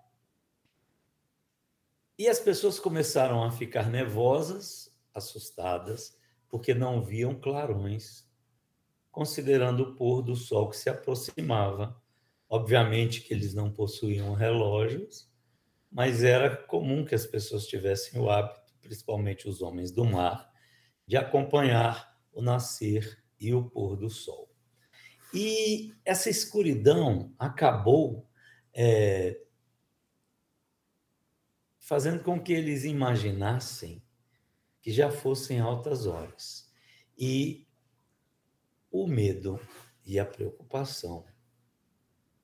E 2.17 2.27
as 2.27 2.39
pessoas 2.39 2.79
começaram 2.79 3.43
a 3.43 3.51
ficar 3.51 3.89
nervosas, 3.89 4.91
assustadas, 5.13 6.17
porque 6.49 6.73
não 6.73 7.03
viam 7.03 7.35
clarões 7.35 8.27
considerando 9.11 9.81
o 9.81 9.95
pôr 9.95 10.21
do 10.21 10.35
sol 10.35 10.69
que 10.69 10.77
se 10.77 10.89
aproximava. 10.89 12.01
Obviamente 12.49 13.21
que 13.21 13.33
eles 13.33 13.53
não 13.53 13.71
possuíam 13.71 14.33
relógios, 14.33 15.29
mas 15.91 16.23
era 16.23 16.55
comum 16.55 17.05
que 17.05 17.15
as 17.15 17.25
pessoas 17.25 17.67
tivessem 17.67 18.19
o 18.19 18.29
hábito, 18.29 18.58
principalmente 18.89 19.47
os 19.47 19.61
homens 19.61 19.91
do 19.91 20.03
mar, 20.03 20.51
de 21.05 21.15
acompanhar 21.15 22.19
o 22.33 22.41
nascer 22.41 23.23
e 23.39 23.53
o 23.53 23.69
pôr 23.69 23.95
do 23.95 24.09
sol. 24.09 24.49
E 25.31 25.93
essa 26.03 26.27
escuridão 26.27 27.31
acabou 27.37 28.27
é, 28.73 29.39
fazendo 31.77 32.23
com 32.23 32.41
que 32.41 32.51
eles 32.51 32.83
imaginassem 32.83 34.03
que 34.81 34.91
já 34.91 35.11
fossem 35.11 35.59
altas 35.59 36.07
horas. 36.07 36.73
E 37.15 37.67
o 38.89 39.05
medo 39.05 39.59
e 40.03 40.17
a 40.17 40.25
preocupação 40.25 41.27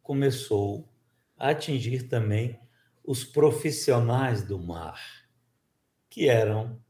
começou 0.03 0.87
a 1.35 1.49
atingir 1.49 2.07
também 2.07 2.59
os 3.03 3.23
profissionais 3.23 4.43
do 4.43 4.59
mar, 4.59 5.24
que 6.15 6.29
eram 6.29 6.81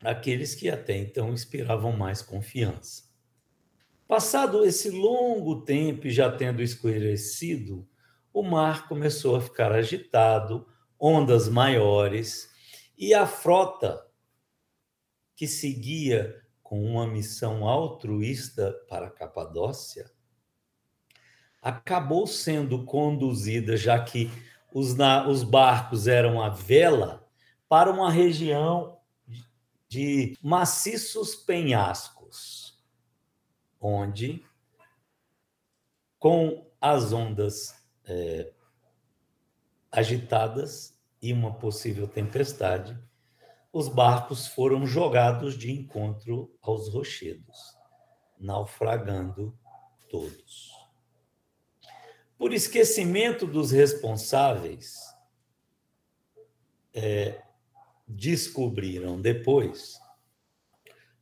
aqueles 0.00 0.54
que 0.54 0.70
até 0.70 0.96
então 0.96 1.32
inspiravam 1.32 1.90
mais 1.90 2.22
confiança. 2.22 3.02
Passado 4.06 4.64
esse 4.64 4.90
longo 4.90 5.62
tempo 5.62 6.06
e 6.06 6.12
já 6.12 6.30
tendo 6.30 6.62
escurecido, 6.62 7.84
o 8.32 8.44
mar 8.44 8.86
começou 8.86 9.34
a 9.34 9.40
ficar 9.40 9.72
agitado, 9.72 10.68
ondas 11.00 11.48
maiores, 11.48 12.48
e 12.96 13.12
a 13.12 13.26
frota 13.26 14.06
que 15.34 15.48
seguia 15.48 16.40
com 16.62 16.80
uma 16.80 17.08
missão 17.08 17.66
altruísta 17.66 18.72
para 18.88 19.08
a 19.08 19.10
Capadócia, 19.10 20.08
acabou 21.60 22.24
sendo 22.24 22.84
conduzida, 22.84 23.76
já 23.76 24.00
que 24.00 24.30
os, 24.72 24.94
na, 24.94 25.26
os 25.26 25.42
barcos 25.42 26.06
eram 26.06 26.40
a 26.40 26.48
vela, 26.50 27.27
para 27.68 27.90
uma 27.90 28.10
região 28.10 28.98
de 29.88 30.36
maciços 30.42 31.34
penhascos, 31.34 32.78
onde, 33.80 34.44
com 36.18 36.66
as 36.80 37.12
ondas 37.12 37.74
é, 38.04 38.52
agitadas 39.90 40.98
e 41.20 41.32
uma 41.32 41.54
possível 41.54 42.06
tempestade, 42.06 42.98
os 43.72 43.88
barcos 43.88 44.46
foram 44.46 44.86
jogados 44.86 45.56
de 45.56 45.70
encontro 45.70 46.54
aos 46.62 46.92
rochedos, 46.92 47.76
naufragando 48.38 49.56
todos. 50.10 50.72
Por 52.36 52.52
esquecimento 52.52 53.46
dos 53.46 53.70
responsáveis, 53.70 54.96
é, 56.94 57.42
descobriram 58.08 59.20
depois 59.20 59.98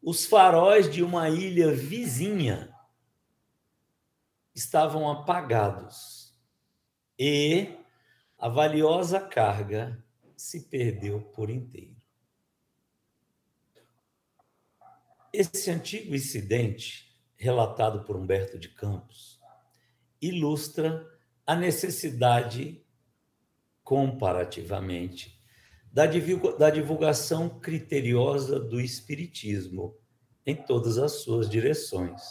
os 0.07 0.25
faróis 0.25 0.89
de 0.89 1.03
uma 1.03 1.29
ilha 1.29 1.73
vizinha 1.73 2.73
estavam 4.55 5.11
apagados 5.11 6.33
e 7.19 7.75
a 8.39 8.49
valiosa 8.49 9.19
carga 9.19 10.01
se 10.37 10.69
perdeu 10.69 11.21
por 11.21 11.51
inteiro. 11.51 11.97
Esse 15.33 15.73
antigo 15.73 16.15
incidente, 16.15 17.19
relatado 17.35 18.05
por 18.05 18.15
Humberto 18.15 18.61
de 18.61 18.69
Campos, 18.69 19.41
ilustra 20.23 21.05
a 21.45 21.57
necessidade, 21.57 22.81
comparativamente, 23.83 25.36
da 25.97 26.71
divulgação 26.71 27.49
criteriosa 27.61 28.61
do 28.61 28.81
Espiritismo 28.81 29.97
em 30.45 30.55
todas 30.55 30.99
as 30.99 31.23
suas 31.23 31.49
direções, 31.49 32.23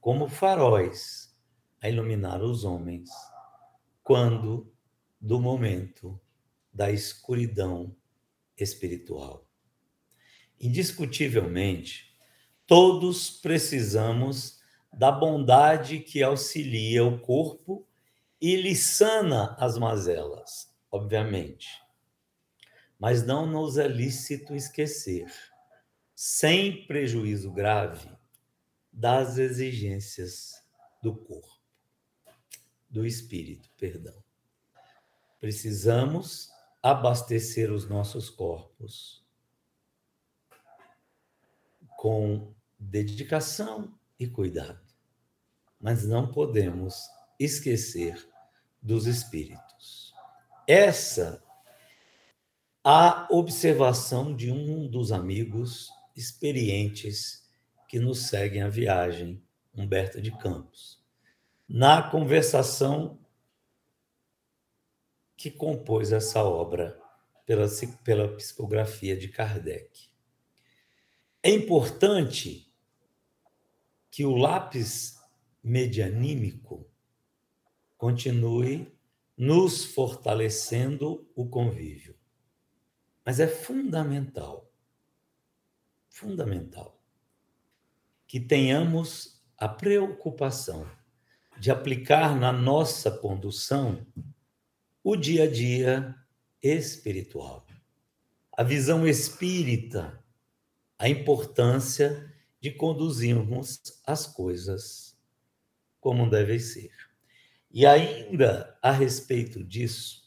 como 0.00 0.28
faróis 0.28 1.36
a 1.82 1.88
iluminar 1.88 2.42
os 2.42 2.64
homens, 2.64 3.10
quando 4.02 4.72
do 5.20 5.40
momento 5.40 6.20
da 6.72 6.90
escuridão 6.90 7.94
espiritual. 8.56 9.46
Indiscutivelmente, 10.60 12.14
Todos 12.66 13.30
precisamos 13.30 14.58
da 14.90 15.12
bondade 15.12 15.98
que 15.98 16.22
auxilia 16.22 17.04
o 17.04 17.20
corpo 17.20 17.86
e 18.40 18.56
lhe 18.56 18.74
sana 18.74 19.54
as 19.58 19.76
mazelas, 19.76 20.74
obviamente. 20.90 21.68
Mas 23.04 23.22
não 23.22 23.46
nos 23.46 23.76
é 23.76 23.86
lícito 23.86 24.54
esquecer, 24.54 25.30
sem 26.14 26.86
prejuízo 26.86 27.52
grave, 27.52 28.08
das 28.90 29.36
exigências 29.36 30.64
do 31.02 31.14
corpo, 31.14 31.60
do 32.88 33.04
espírito, 33.04 33.68
perdão. 33.76 34.24
Precisamos 35.38 36.48
abastecer 36.82 37.70
os 37.70 37.86
nossos 37.86 38.30
corpos 38.30 39.22
com 41.98 42.54
dedicação 42.78 43.98
e 44.18 44.26
cuidado. 44.26 44.80
Mas 45.78 46.06
não 46.06 46.32
podemos 46.32 47.02
esquecer 47.38 48.26
dos 48.80 49.06
espíritos. 49.06 50.14
Essa 50.66 51.43
a 52.86 53.26
observação 53.30 54.36
de 54.36 54.52
um 54.52 54.86
dos 54.86 55.10
amigos 55.10 55.88
experientes 56.14 57.48
que 57.88 57.98
nos 57.98 58.26
seguem 58.26 58.60
a 58.60 58.68
viagem, 58.68 59.42
Humberto 59.74 60.20
de 60.20 60.30
Campos. 60.36 61.02
Na 61.66 62.02
conversação 62.02 63.18
que 65.34 65.50
compôs 65.50 66.12
essa 66.12 66.44
obra 66.44 67.00
pela, 67.46 67.66
pela 68.04 68.28
psicografia 68.36 69.16
de 69.16 69.28
Kardec. 69.28 70.10
É 71.42 71.50
importante 71.50 72.70
que 74.10 74.26
o 74.26 74.36
lápis 74.36 75.18
medianímico 75.62 76.86
continue 77.96 78.94
nos 79.36 79.86
fortalecendo 79.86 81.26
o 81.34 81.48
convívio. 81.48 82.14
Mas 83.24 83.40
é 83.40 83.46
fundamental, 83.48 84.70
fundamental, 86.08 87.00
que 88.26 88.38
tenhamos 88.38 89.42
a 89.56 89.68
preocupação 89.68 90.86
de 91.58 91.70
aplicar 91.70 92.36
na 92.36 92.52
nossa 92.52 93.10
condução 93.10 94.06
o 95.02 95.16
dia 95.16 95.44
a 95.44 95.50
dia 95.50 96.14
espiritual. 96.62 97.66
A 98.56 98.62
visão 98.62 99.06
espírita, 99.06 100.22
a 100.98 101.08
importância 101.08 102.32
de 102.60 102.70
conduzirmos 102.70 103.80
as 104.06 104.26
coisas 104.26 105.16
como 106.00 106.28
devem 106.28 106.58
ser. 106.58 106.92
E 107.70 107.84
ainda 107.84 108.78
a 108.80 108.90
respeito 108.92 109.64
disso, 109.64 110.23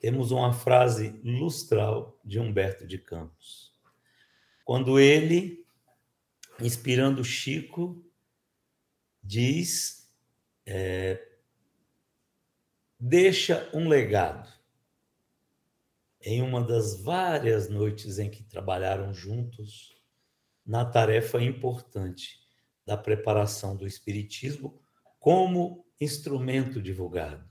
temos 0.00 0.30
uma 0.30 0.52
frase 0.52 1.20
lustral 1.22 2.18
de 2.24 2.40
Humberto 2.40 2.86
de 2.86 2.98
Campos. 2.98 3.70
Quando 4.64 4.98
ele, 4.98 5.64
inspirando 6.58 7.22
Chico, 7.22 8.02
diz: 9.22 10.10
é, 10.64 11.22
deixa 12.98 13.68
um 13.74 13.86
legado 13.88 14.50
em 16.22 16.40
uma 16.40 16.62
das 16.62 17.00
várias 17.00 17.68
noites 17.68 18.18
em 18.18 18.30
que 18.30 18.42
trabalharam 18.42 19.12
juntos 19.12 20.00
na 20.64 20.84
tarefa 20.84 21.42
importante 21.42 22.40
da 22.86 22.96
preparação 22.96 23.76
do 23.76 23.86
Espiritismo 23.86 24.80
como 25.18 25.84
instrumento 26.00 26.80
divulgado, 26.80 27.46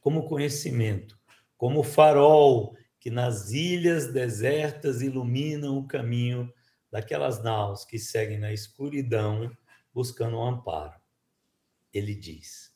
como 0.00 0.26
conhecimento, 0.26 1.19
como 1.60 1.82
farol 1.82 2.74
que 2.98 3.10
nas 3.10 3.50
ilhas 3.50 4.10
desertas 4.10 5.02
iluminam 5.02 5.76
o 5.76 5.86
caminho 5.86 6.50
daquelas 6.90 7.42
naus 7.42 7.84
que 7.84 7.98
seguem 7.98 8.38
na 8.38 8.50
escuridão 8.50 9.54
buscando 9.92 10.38
um 10.38 10.42
amparo. 10.42 10.98
Ele 11.92 12.14
diz: 12.14 12.74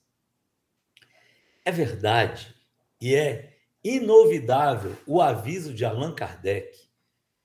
É 1.65 1.73
verdade 1.73 2.55
e 3.01 3.15
é 3.15 3.57
inovidável 3.83 4.95
o 5.07 5.23
aviso 5.23 5.73
de 5.73 5.87
Allan 5.87 6.15
Kardec 6.15 6.91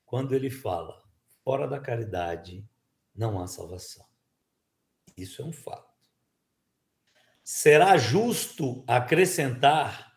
quando 0.05 0.35
ele 0.35 0.49
fala: 0.49 1.01
fora 1.41 1.69
da 1.69 1.79
caridade 1.79 2.67
não 3.15 3.41
há 3.41 3.47
salvação. 3.47 4.05
Isso 5.15 5.41
é 5.41 5.45
um 5.45 5.53
fato. 5.53 5.87
Será 7.45 7.95
justo 7.95 8.83
acrescentar, 8.85 10.08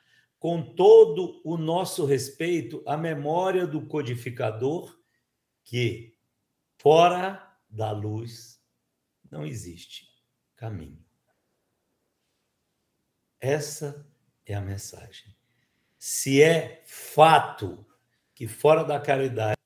com 0.42 0.74
todo 0.74 1.40
o 1.44 1.56
nosso 1.56 2.04
respeito, 2.04 2.82
a 2.84 2.96
memória 2.96 3.64
do 3.64 3.86
codificador 3.86 5.00
que, 5.62 6.18
fora 6.78 7.56
da 7.70 7.92
luz, 7.92 8.60
não 9.30 9.46
existe 9.46 10.20
caminho. 10.56 11.00
Essa 13.38 14.04
é 14.44 14.52
a 14.52 14.60
mensagem. 14.60 15.32
Se 15.96 16.42
é 16.42 16.82
fato 16.88 17.86
que 18.34 18.48
fora 18.48 18.82
da 18.82 19.00
caridade 19.00 19.56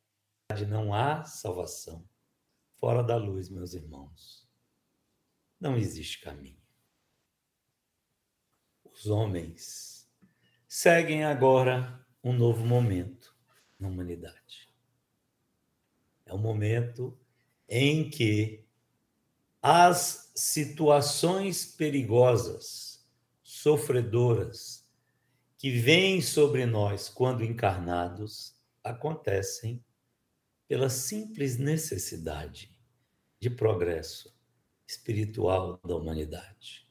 não 0.69 0.93
há 0.93 1.25
salvação, 1.25 2.07
fora 2.75 3.03
da 3.03 3.17
luz, 3.17 3.49
meus 3.49 3.73
irmãos, 3.73 4.47
não 5.59 5.75
existe 5.75 6.21
caminho. 6.21 6.61
Os 8.85 9.07
homens 9.07 9.86
seguem 10.79 11.25
agora 11.25 12.07
um 12.23 12.35
novo 12.35 12.63
momento 12.63 13.35
na 13.81 13.89
humanidade. 13.89 14.69
É 16.27 16.35
o 16.35 16.39
momento 16.39 17.19
em 17.67 18.11
que 18.11 18.63
as 19.63 20.31
situações 20.37 21.65
perigosas, 21.65 23.03
sofredoras, 23.43 24.87
que 25.57 25.71
vêm 25.71 26.21
sobre 26.21 26.67
nós 26.67 27.09
quando 27.09 27.43
encarnados 27.43 28.55
acontecem 28.85 29.83
pela 30.69 30.91
simples 30.91 31.57
necessidade 31.57 32.71
de 33.41 33.49
progresso 33.49 34.31
espiritual 34.87 35.81
da 35.83 35.97
humanidade. 35.97 36.87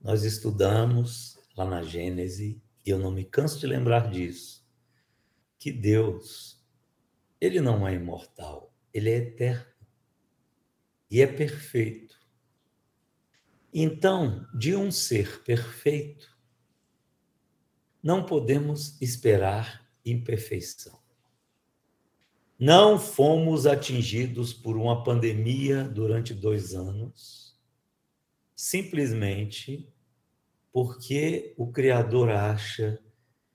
Nós 0.00 0.24
estudamos 0.24 1.38
lá 1.56 1.64
na 1.64 1.84
Gênese, 1.84 2.60
e 2.84 2.90
eu 2.90 2.98
não 2.98 3.10
me 3.10 3.24
canso 3.24 3.58
de 3.58 3.66
lembrar 3.66 4.10
disso, 4.10 4.66
que 5.58 5.70
Deus, 5.70 6.64
ele 7.40 7.60
não 7.60 7.86
é 7.86 7.94
imortal, 7.94 8.74
ele 8.92 9.10
é 9.10 9.16
eterno 9.16 9.66
e 11.10 11.20
é 11.20 11.26
perfeito. 11.26 12.18
Então, 13.72 14.46
de 14.54 14.74
um 14.74 14.90
ser 14.90 15.42
perfeito, 15.42 16.36
não 18.02 18.24
podemos 18.24 19.00
esperar 19.00 19.86
imperfeição. 20.04 20.98
Não 22.58 22.98
fomos 22.98 23.66
atingidos 23.66 24.52
por 24.52 24.76
uma 24.76 25.02
pandemia 25.02 25.84
durante 25.84 26.34
dois 26.34 26.74
anos, 26.74 27.58
simplesmente 28.54 29.88
porque 30.72 31.54
o 31.56 31.70
Criador 31.70 32.30
acha 32.30 33.02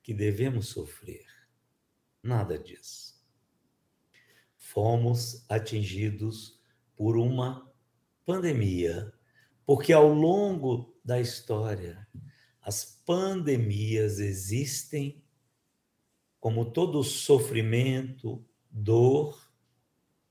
que 0.04 0.14
devemos 0.14 0.68
sofrer. 0.68 1.26
Nada 2.22 2.58
disso. 2.58 3.16
Fomos 4.58 5.46
atingidos 5.50 6.60
por 6.96 7.18
uma 7.18 7.72
pandemia, 8.26 9.14
porque 9.66 9.94
ao 9.94 10.12
longo 10.12 10.94
da 11.04 11.20
história 11.20 12.08
as 12.62 12.84
pandemias 13.06 14.20
existem, 14.20 15.24
como 16.40 16.72
todo 16.72 17.04
sofrimento, 17.04 18.44
dor 18.72 19.40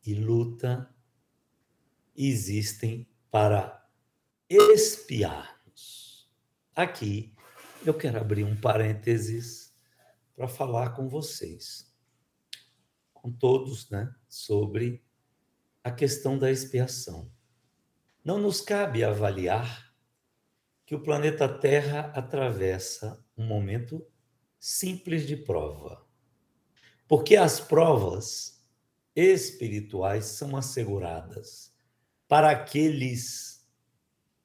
e 0.05 0.15
luta, 0.15 0.93
existem 2.17 3.09
para 3.31 3.89
espiar-nos. 4.49 5.54
Aqui 6.77 7.33
eu 7.87 7.95
quero 7.95 8.19
abrir 8.19 8.43
um 8.43 8.61
parênteses 8.61 9.73
para 10.35 10.49
falar 10.49 10.91
com 10.91 11.09
vocês, 11.09 11.95
com 13.13 13.31
todos, 13.31 13.89
né, 13.91 14.13
sobre 14.29 15.05
a 15.85 15.93
questão 15.93 16.37
da 16.37 16.51
expiação. 16.51 17.31
Não 18.25 18.39
nos 18.39 18.61
cabe 18.61 19.05
avaliar 19.05 19.95
que 20.85 20.97
o 20.97 21.01
planeta 21.01 21.49
Terra 21.49 22.13
atravessa 22.13 23.25
um 23.37 23.47
momento 23.47 24.05
simples 24.59 25.29
de 25.29 25.37
prova. 25.37 26.05
Porque 27.07 27.37
as 27.37 27.61
provas 27.61 28.67
espirituais 29.15 30.25
são 30.25 30.57
asseguradas 30.57 31.73
para 32.27 32.51
aqueles 32.51 33.54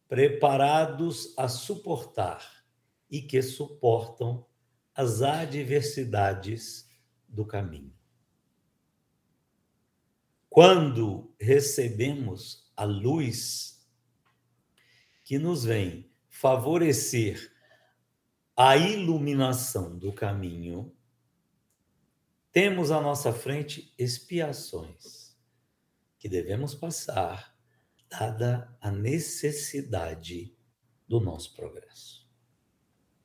preparados 0.09 1.33
a 1.37 1.47
suportar 1.47 2.65
e 3.09 3.21
que 3.21 3.41
suportam 3.41 4.45
as 4.93 5.21
adversidades 5.21 6.89
do 7.27 7.45
caminho. 7.45 7.93
Quando 10.49 11.33
recebemos 11.39 12.69
a 12.75 12.83
luz 12.83 13.87
que 15.23 15.37
nos 15.37 15.63
vem 15.63 16.11
favorecer 16.27 17.53
a 18.57 18.75
iluminação 18.75 19.97
do 19.97 20.11
caminho, 20.11 20.91
temos 22.51 22.89
à 22.89 22.99
nossa 22.99 23.31
frente 23.31 23.93
expiações 23.97 25.37
que 26.17 26.27
devemos 26.27 26.73
passar, 26.73 27.55
dada 28.09 28.75
a 28.81 28.91
necessidade 28.91 30.55
do 31.07 31.19
nosso 31.19 31.55
progresso. 31.55 32.27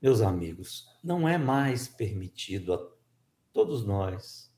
meus 0.01 0.21
amigos, 0.21 0.87
não 1.03 1.27
é 1.27 1.39
mais 1.39 1.89
permitido 1.89 2.75
a 2.75 2.93
todos 3.53 3.85
nós 3.85 4.53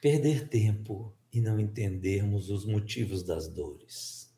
perder 0.00 0.48
tempo 0.48 1.14
e 1.32 1.40
não 1.40 1.58
entendermos 1.58 2.50
os 2.50 2.64
motivos 2.64 3.22
das 3.22 3.48
dores. 3.48 4.34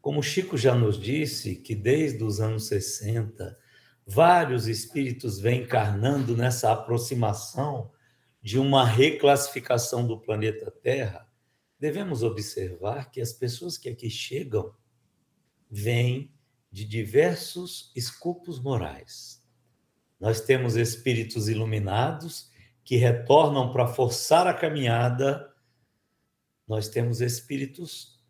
Como 0.00 0.22
Chico 0.22 0.56
já 0.56 0.74
nos 0.74 1.00
disse 1.00 1.56
que 1.56 1.74
desde 1.74 2.22
os 2.22 2.40
anos 2.40 2.66
60, 2.66 3.58
vários 4.06 4.66
espíritos 4.66 5.38
vêm 5.38 5.62
encarnando 5.62 6.36
nessa 6.36 6.72
aproximação 6.72 7.90
de 8.42 8.58
uma 8.58 8.84
reclassificação 8.84 10.06
do 10.06 10.20
planeta 10.20 10.70
Terra, 10.70 11.26
devemos 11.78 12.22
observar 12.22 13.10
que 13.10 13.20
as 13.20 13.32
pessoas 13.32 13.76
que 13.76 13.88
aqui 13.88 14.08
chegam 14.08 14.74
vêm 15.70 16.32
de 16.70 16.84
diversos 16.84 17.92
escopos 17.94 18.60
morais. 18.60 19.42
Nós 20.18 20.40
temos 20.40 20.76
espíritos 20.76 21.48
iluminados 21.48 22.50
que 22.84 22.96
retornam 22.96 23.72
para 23.72 23.86
forçar 23.86 24.46
a 24.46 24.54
caminhada. 24.54 25.52
Nós 26.66 26.88
temos 26.88 27.20
espíritos 27.20 28.20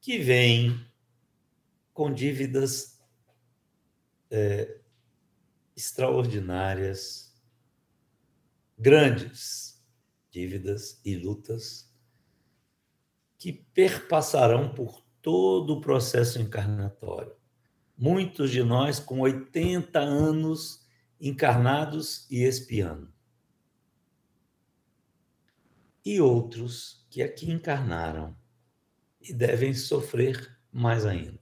que 0.00 0.18
vêm 0.18 0.86
com 1.92 2.12
dívidas 2.12 3.00
é, 4.30 4.80
extraordinárias, 5.74 7.34
grandes 8.78 9.82
dívidas 10.30 11.00
e 11.04 11.16
lutas 11.16 11.85
que 13.38 13.52
perpassarão 13.52 14.68
por 14.72 15.02
todo 15.20 15.74
o 15.74 15.80
processo 15.80 16.40
encarnatório 16.40 17.36
muitos 17.96 18.50
de 18.50 18.62
nós 18.62 19.00
com 19.00 19.20
80 19.20 19.98
anos 19.98 20.86
encarnados 21.20 22.30
e 22.30 22.42
espiando. 22.42 23.10
E 26.04 26.20
outros 26.20 27.06
que 27.10 27.22
aqui 27.22 27.50
encarnaram 27.50 28.36
e 29.20 29.32
devem 29.32 29.72
sofrer 29.72 30.56
mais 30.70 31.06
ainda. 31.06 31.40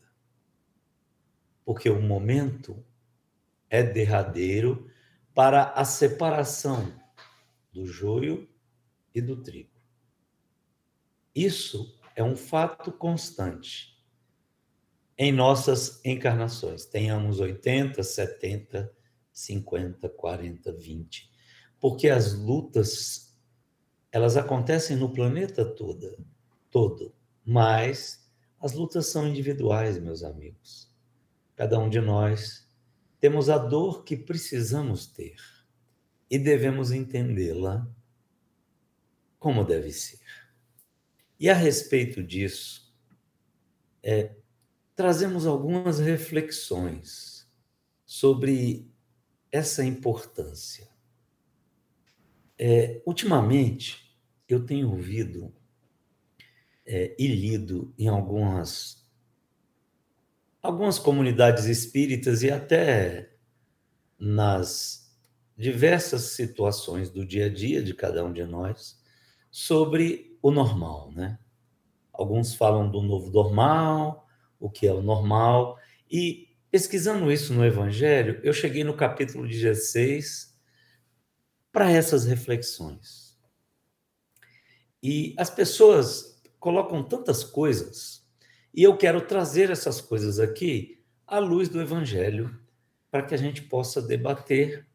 Porque 1.64 1.90
o 1.90 2.00
momento 2.00 2.85
é 3.68 3.83
derradeiro 3.83 4.88
para 5.35 5.70
a 5.72 5.85
separação 5.85 6.94
do 7.72 7.85
joio 7.85 8.48
e 9.14 9.20
do 9.20 9.42
trigo. 9.42 9.73
Isso 11.35 11.99
é 12.14 12.23
um 12.23 12.37
fato 12.37 12.92
constante 12.92 13.94
em 15.18 15.33
nossas 15.33 16.01
encarnações. 16.05 16.85
Tenhamos 16.85 17.40
80, 17.40 18.03
70, 18.03 18.92
50, 19.33 20.09
40, 20.09 20.73
20. 20.73 21.31
Porque 21.81 22.09
as 22.09 22.33
lutas, 22.35 23.37
elas 24.12 24.37
acontecem 24.37 24.97
no 24.97 25.12
planeta 25.12 25.64
toda, 25.64 26.16
todo. 26.70 27.14
Mas 27.44 28.31
as 28.61 28.73
lutas 28.73 29.07
são 29.07 29.27
individuais, 29.27 29.99
meus 29.99 30.23
amigos. 30.23 30.90
Cada 31.57 31.79
um 31.79 31.88
de 31.88 32.01
nós 32.01 32.68
temos 33.20 33.49
a 33.49 33.59
dor 33.59 34.05
que 34.05 34.16
precisamos 34.16 35.07
ter 35.07 35.37
e 36.31 36.38
devemos 36.38 36.90
entendê-la 36.90 37.87
como 39.38 39.64
deve 39.64 39.92
ser. 39.92 40.43
E 41.38 41.51
a 41.51 41.55
respeito 41.55 42.23
disso, 42.23 42.94
é, 44.03 44.35
trazemos 44.94 45.47
algumas 45.47 45.99
reflexões 45.99 47.49
sobre 48.05 48.90
essa 49.51 49.85
importância. 49.85 50.88
É, 52.59 53.03
ultimamente, 53.05 54.16
eu 54.49 54.64
tenho 54.64 54.90
ouvido 54.90 55.53
é, 56.87 57.14
e 57.18 57.27
lido 57.27 57.92
em 57.99 58.09
algumas 58.09 59.03
algumas 60.62 60.99
comunidades 60.99 61.66
espíritas 61.66 62.42
e 62.42 62.51
até 62.51 63.35
nas 64.18 65.14
diversas 65.57 66.23
situações 66.23 67.11
do 67.11 67.25
dia 67.25 67.47
a 67.47 67.49
dia 67.49 67.83
de 67.83 67.92
cada 67.92 68.25
um 68.25 68.33
de 68.33 68.44
nós 68.44 68.99
sobre 69.51 70.34
o 70.44 70.50
normal, 70.50 71.11
né? 71.11 71.38
Alguns 72.12 72.54
falam 72.54 72.90
do 72.90 73.00
novo 73.00 73.30
normal, 73.30 74.28
o 74.61 74.68
que 74.68 74.87
é 74.87 74.92
o 74.92 75.00
normal. 75.00 75.78
E 76.11 76.54
pesquisando 76.70 77.33
isso 77.33 77.54
no 77.54 77.64
Evangelho, 77.64 78.40
eu 78.44 78.52
cheguei 78.52 78.85
no 78.85 78.94
capítulo 78.94 79.48
16 79.48 80.54
para 81.72 81.90
essas 81.90 82.26
reflexões. 82.26 83.38
E 85.02 85.35
as 85.38 85.48
pessoas 85.48 86.42
colocam 86.61 87.02
tantas 87.02 87.42
coisas, 87.42 88.22
e 88.74 88.83
eu 88.83 88.98
quero 88.98 89.22
trazer 89.22 89.70
essas 89.70 89.98
coisas 89.98 90.38
aqui 90.38 91.02
à 91.26 91.38
luz 91.38 91.70
do 91.70 91.80
Evangelho, 91.80 92.54
para 93.11 93.22
que 93.22 93.33
a 93.35 93.38
gente 93.38 93.62
possa 93.62 94.02
debater 94.02 94.87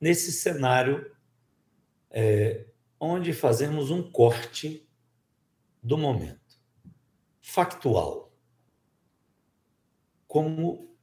nesse 0.00 0.30
cenário 0.30 1.10
é, 2.08 2.67
onde 3.00 3.32
fazemos 3.32 3.90
um 3.90 4.02
corte 4.10 4.88
do 5.82 5.96
momento 5.96 6.58
factual 7.40 8.28
como 10.26 10.94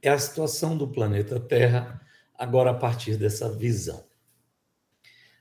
é 0.00 0.08
a 0.08 0.18
situação 0.18 0.76
do 0.76 0.88
planeta 0.88 1.38
Terra 1.38 2.00
agora 2.34 2.70
a 2.70 2.74
partir 2.74 3.16
dessa 3.16 3.54
visão. 3.54 4.08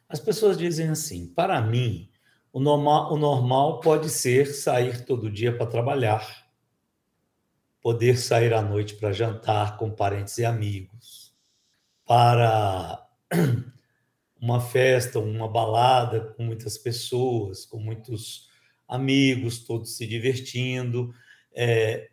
As 0.10 0.20
pessoas 0.20 0.58
dizem 0.58 0.90
assim: 0.90 1.28
para 1.28 1.62
mim, 1.62 2.12
o 2.52 2.60
normal, 2.60 3.14
o 3.14 3.18
normal 3.18 3.80
pode 3.80 4.10
ser 4.10 4.48
sair 4.48 5.06
todo 5.06 5.32
dia 5.32 5.56
para 5.56 5.66
trabalhar, 5.66 6.48
poder 7.82 8.18
sair 8.18 8.54
à 8.54 8.62
noite 8.62 8.96
para 8.96 9.14
jantar 9.14 9.78
com 9.78 9.90
parentes 9.90 10.38
e 10.38 10.46
amigos, 10.46 11.34
para 12.06 13.08
uma 14.40 14.60
festa, 14.60 15.20
uma 15.20 15.48
balada 15.48 16.34
com 16.34 16.44
muitas 16.44 16.78
pessoas, 16.78 17.66
com 17.66 17.80
muitos 17.80 18.50
amigos, 18.88 19.60
todos 19.60 19.98
se 19.98 20.06
divertindo. 20.06 21.14
É, 21.54 22.10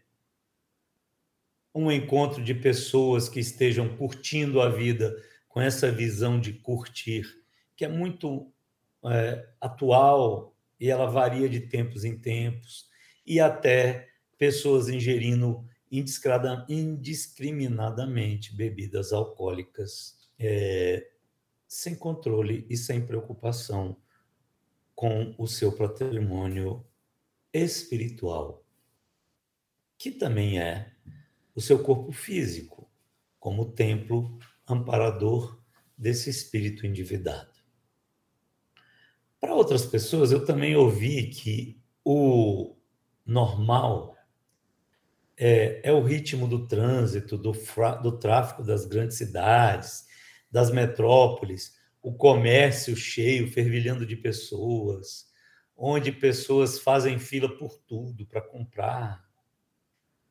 um 1.74 1.90
encontro 1.90 2.42
de 2.42 2.54
pessoas 2.54 3.28
que 3.28 3.40
estejam 3.40 3.96
curtindo 3.96 4.60
a 4.60 4.68
vida 4.68 5.14
com 5.48 5.60
essa 5.60 5.90
visão 5.90 6.40
de 6.40 6.52
curtir, 6.52 7.24
que 7.76 7.84
é 7.84 7.88
muito 7.88 8.52
é, 9.04 9.48
atual 9.60 10.56
e 10.80 10.88
ela 10.90 11.06
varia 11.06 11.48
de 11.48 11.60
tempos 11.60 12.04
em 12.04 12.18
tempos, 12.18 12.88
e 13.26 13.40
até 13.40 14.08
pessoas 14.38 14.88
ingerindo 14.88 15.64
indiscriminadamente 15.90 18.54
bebidas 18.54 19.12
alcoólicas 19.12 20.16
é, 20.38 21.13
sem 21.74 21.96
controle 21.96 22.64
e 22.70 22.76
sem 22.76 23.04
preocupação 23.04 23.96
com 24.94 25.34
o 25.36 25.44
seu 25.48 25.72
patrimônio 25.72 26.86
espiritual, 27.52 28.64
que 29.98 30.12
também 30.12 30.60
é 30.60 30.92
o 31.52 31.60
seu 31.60 31.82
corpo 31.82 32.12
físico, 32.12 32.88
como 33.40 33.72
templo 33.72 34.38
amparador 34.64 35.60
desse 35.98 36.30
espírito 36.30 36.86
endividado. 36.86 37.52
Para 39.40 39.52
outras 39.52 39.84
pessoas, 39.84 40.30
eu 40.30 40.44
também 40.44 40.76
ouvi 40.76 41.26
que 41.26 41.82
o 42.04 42.76
normal 43.26 44.16
é, 45.36 45.80
é 45.82 45.92
o 45.92 46.04
ritmo 46.04 46.46
do 46.46 46.68
trânsito, 46.68 47.36
do, 47.36 47.52
do 48.00 48.18
tráfego 48.18 48.62
das 48.62 48.86
grandes 48.86 49.16
cidades, 49.16 50.13
das 50.54 50.70
metrópoles, 50.70 51.76
o 52.00 52.14
comércio 52.14 52.94
cheio, 52.94 53.50
fervilhando 53.50 54.06
de 54.06 54.14
pessoas, 54.14 55.26
onde 55.76 56.12
pessoas 56.12 56.78
fazem 56.78 57.18
fila 57.18 57.48
por 57.58 57.76
tudo 57.76 58.24
para 58.24 58.40
comprar, 58.40 59.28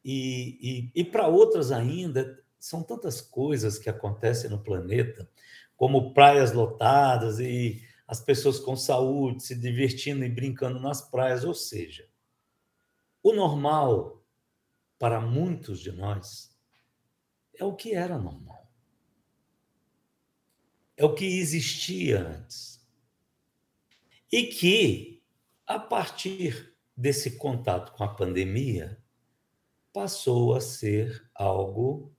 e, 0.02 0.92
e, 0.96 1.02
e 1.02 1.04
para 1.04 1.28
outras 1.28 1.74
ainda, 1.74 2.42
são 2.58 2.82
tantas 2.82 3.20
coisas 3.20 3.78
que 3.78 3.90
acontecem 3.90 4.50
no 4.50 4.64
planeta, 4.64 5.30
como 5.76 6.14
praias 6.14 6.54
lotadas 6.54 7.42
e 7.42 7.84
as 8.08 8.22
pessoas 8.22 8.60
com 8.60 8.78
saúde 8.78 9.44
se 9.44 9.56
divertindo 9.56 10.24
e 10.24 10.30
brincando 10.30 10.80
nas 10.80 11.02
praias. 11.02 11.44
Ou 11.44 11.54
seja, 11.54 12.08
o 13.22 13.34
normal 13.34 14.24
para 14.98 15.20
muitos 15.20 15.82
de 15.82 15.92
nós 15.92 16.58
é 17.60 17.66
o 17.66 17.76
que 17.76 17.94
era 17.94 18.18
normal. 18.18 18.63
É 20.96 21.04
o 21.06 21.14
que 21.14 21.26
existia 21.26 22.22
antes. 22.22 22.86
E 24.32 24.48
que, 24.48 25.24
a 25.66 25.80
partir 25.80 26.76
desse 26.96 27.38
contato 27.38 27.94
com 27.94 28.04
a 28.04 28.14
pandemia, 28.14 29.02
passou 29.92 30.56
a 30.56 30.62
ser 30.62 31.30
algo 31.34 32.14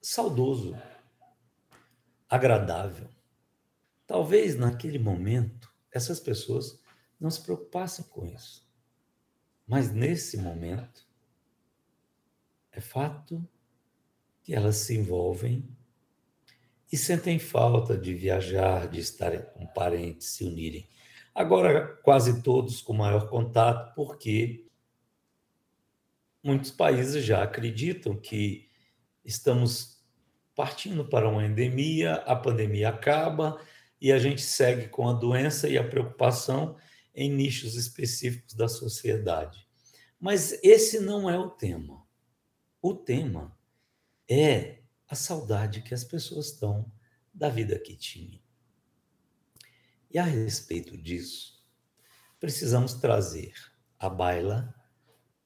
saudoso, 0.00 0.76
agradável. 2.28 3.08
Talvez 4.06 4.56
naquele 4.56 4.98
momento 4.98 5.72
essas 5.90 6.20
pessoas 6.20 6.80
não 7.18 7.30
se 7.30 7.40
preocupassem 7.40 8.04
com 8.04 8.24
isso. 8.26 8.68
Mas 9.66 9.92
nesse 9.92 10.36
momento, 10.36 11.08
é 12.70 12.80
fato 12.80 13.48
que 14.46 14.54
elas 14.54 14.76
se 14.76 14.96
envolvem 14.96 15.68
e 16.90 16.96
sentem 16.96 17.36
falta 17.36 17.98
de 17.98 18.14
viajar, 18.14 18.86
de 18.86 19.00
estarem 19.00 19.42
com 19.42 19.66
parentes, 19.66 20.28
se 20.28 20.44
unirem. 20.44 20.88
Agora, 21.34 21.98
quase 22.04 22.44
todos 22.44 22.80
com 22.80 22.92
maior 22.92 23.28
contato, 23.28 23.92
porque 23.96 24.64
muitos 26.40 26.70
países 26.70 27.24
já 27.24 27.42
acreditam 27.42 28.14
que 28.16 28.68
estamos 29.24 30.00
partindo 30.54 31.04
para 31.04 31.28
uma 31.28 31.44
endemia, 31.44 32.14
a 32.14 32.36
pandemia 32.36 32.90
acaba 32.90 33.60
e 34.00 34.12
a 34.12 34.18
gente 34.20 34.42
segue 34.42 34.88
com 34.88 35.08
a 35.08 35.12
doença 35.12 35.68
e 35.68 35.76
a 35.76 35.82
preocupação 35.82 36.76
em 37.12 37.28
nichos 37.28 37.74
específicos 37.74 38.54
da 38.54 38.68
sociedade. 38.68 39.66
Mas 40.20 40.52
esse 40.62 41.00
não 41.00 41.28
é 41.28 41.36
o 41.36 41.50
tema. 41.50 42.06
O 42.80 42.94
tema 42.94 43.55
é 44.28 44.82
a 45.08 45.14
saudade 45.14 45.82
que 45.82 45.94
as 45.94 46.04
pessoas 46.04 46.46
estão 46.46 46.90
da 47.32 47.48
vida 47.48 47.78
que 47.78 47.96
tinham. 47.96 48.40
E 50.10 50.18
a 50.18 50.24
respeito 50.24 50.96
disso, 50.96 51.62
precisamos 52.40 52.94
trazer 52.94 53.54
à 53.98 54.08
baila 54.08 54.74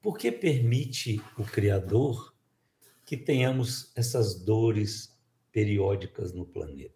porque 0.01 0.33
permite 0.33 1.21
o 1.37 1.45
Criador 1.45 2.35
que 3.05 3.17
tenhamos 3.17 3.91
essas 3.97 4.43
dores 4.43 5.19
periódicas 5.53 6.33
no 6.33 6.47
planeta. 6.47 6.95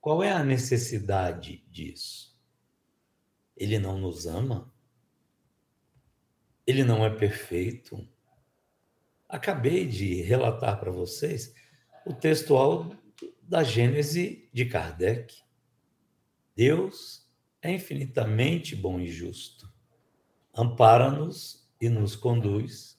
Qual 0.00 0.22
é 0.22 0.30
a 0.30 0.44
necessidade 0.44 1.64
disso? 1.68 2.38
Ele 3.56 3.78
não 3.78 3.98
nos 3.98 4.26
ama? 4.26 4.72
Ele 6.66 6.84
não 6.84 7.04
é 7.04 7.10
perfeito? 7.10 8.08
Acabei 9.28 9.86
de 9.86 10.22
relatar 10.22 10.80
para 10.80 10.90
vocês 10.90 11.54
o 12.06 12.14
textual 12.14 12.90
da 13.42 13.62
Gênese 13.62 14.48
de 14.52 14.64
Kardec. 14.64 15.36
Deus 16.56 17.28
é 17.60 17.70
infinitamente 17.70 18.74
bom 18.74 18.98
e 18.98 19.08
justo. 19.08 19.70
Ampara-nos 20.54 21.68
e 21.78 21.90
nos 21.90 22.16
conduz 22.16 22.98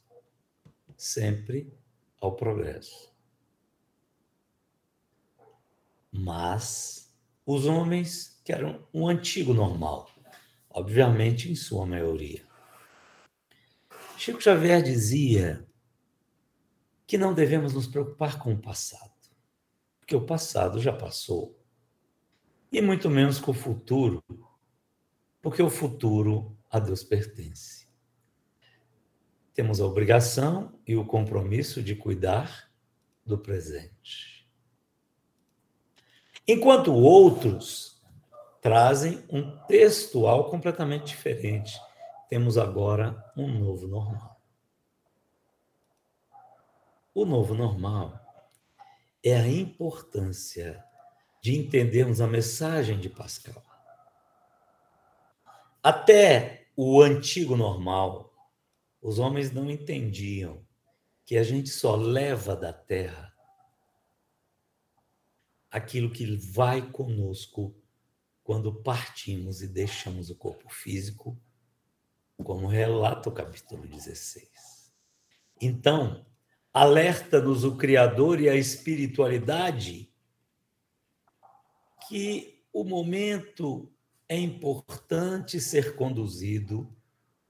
sempre 0.95 1.73
ao 2.21 2.35
progresso. 2.35 3.11
Mas 6.11 7.11
os 7.45 7.65
homens 7.65 8.39
querem 8.45 8.79
um 8.93 9.07
antigo 9.07 9.53
normal, 9.53 10.09
obviamente 10.69 11.51
em 11.51 11.55
sua 11.55 11.85
maioria. 11.85 12.47
Chico 14.15 14.41
Xavier 14.41 14.83
dizia 14.83 15.68
que 17.09 17.17
não 17.17 17.33
devemos 17.33 17.73
nos 17.73 17.87
preocupar 17.87 18.37
com 18.37 18.53
o 18.53 18.61
passado, 18.61 19.11
porque 19.99 20.15
o 20.15 20.27
passado 20.27 20.79
já 20.79 20.93
passou. 20.93 21.59
E 22.71 22.79
muito 22.83 23.09
menos 23.09 23.39
com 23.39 23.49
o 23.49 23.53
futuro, 23.53 24.23
porque 25.41 25.59
o 25.63 25.71
futuro 25.71 26.55
a 26.69 26.77
Deus 26.77 27.03
pertence. 27.03 27.87
Temos 29.55 29.81
a 29.81 29.87
obrigação 29.87 30.79
e 30.85 30.95
o 30.95 31.03
compromisso 31.03 31.81
de 31.81 31.95
cuidar 31.95 32.71
do 33.25 33.39
presente. 33.39 34.47
Enquanto 36.47 36.93
outros 36.93 37.99
trazem 38.61 39.25
um 39.31 39.57
textual 39.65 40.51
completamente 40.51 41.07
diferente, 41.07 41.75
temos 42.29 42.55
agora 42.55 43.31
um 43.35 43.47
novo 43.47 43.87
normal. 43.87 44.38
O 47.13 47.25
novo 47.25 47.53
normal 47.53 48.19
é 49.23 49.35
a 49.35 49.47
importância 49.47 50.83
de 51.41 51.57
entendermos 51.57 52.21
a 52.21 52.27
mensagem 52.27 52.99
de 52.99 53.09
Pascal. 53.09 53.63
Até 55.81 56.67
o 56.75 57.01
antigo 57.01 57.55
normal, 57.55 58.33
os 59.01 59.19
homens 59.19 59.51
não 59.51 59.69
entendiam 59.69 60.65
que 61.25 61.37
a 61.37 61.43
gente 61.43 61.69
só 61.69 61.95
leva 61.95 62.55
da 62.55 62.73
terra 62.73 63.33
aquilo 65.69 66.11
que 66.11 66.35
vai 66.35 66.81
conosco 66.91 67.75
quando 68.43 68.73
partimos 68.73 69.61
e 69.61 69.67
deixamos 69.67 70.29
o 70.29 70.35
corpo 70.35 70.67
físico, 70.73 71.39
como 72.43 72.67
relata 72.67 73.29
o 73.29 73.31
capítulo 73.31 73.85
16. 73.85 74.91
Então, 75.61 76.25
alerta-nos 76.73 77.63
o 77.63 77.75
Criador 77.75 78.39
e 78.39 78.49
a 78.49 78.55
espiritualidade 78.55 80.11
que 82.07 82.63
o 82.71 82.83
momento 82.83 83.91
é 84.27 84.37
importante 84.37 85.59
ser 85.59 85.95
conduzido 85.95 86.95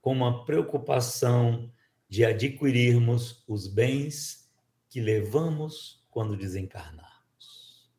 com 0.00 0.12
uma 0.12 0.44
preocupação 0.44 1.70
de 2.08 2.24
adquirirmos 2.24 3.44
os 3.46 3.66
bens 3.66 4.50
que 4.88 5.00
levamos 5.00 6.04
quando 6.10 6.36
desencarnarmos. 6.36 7.90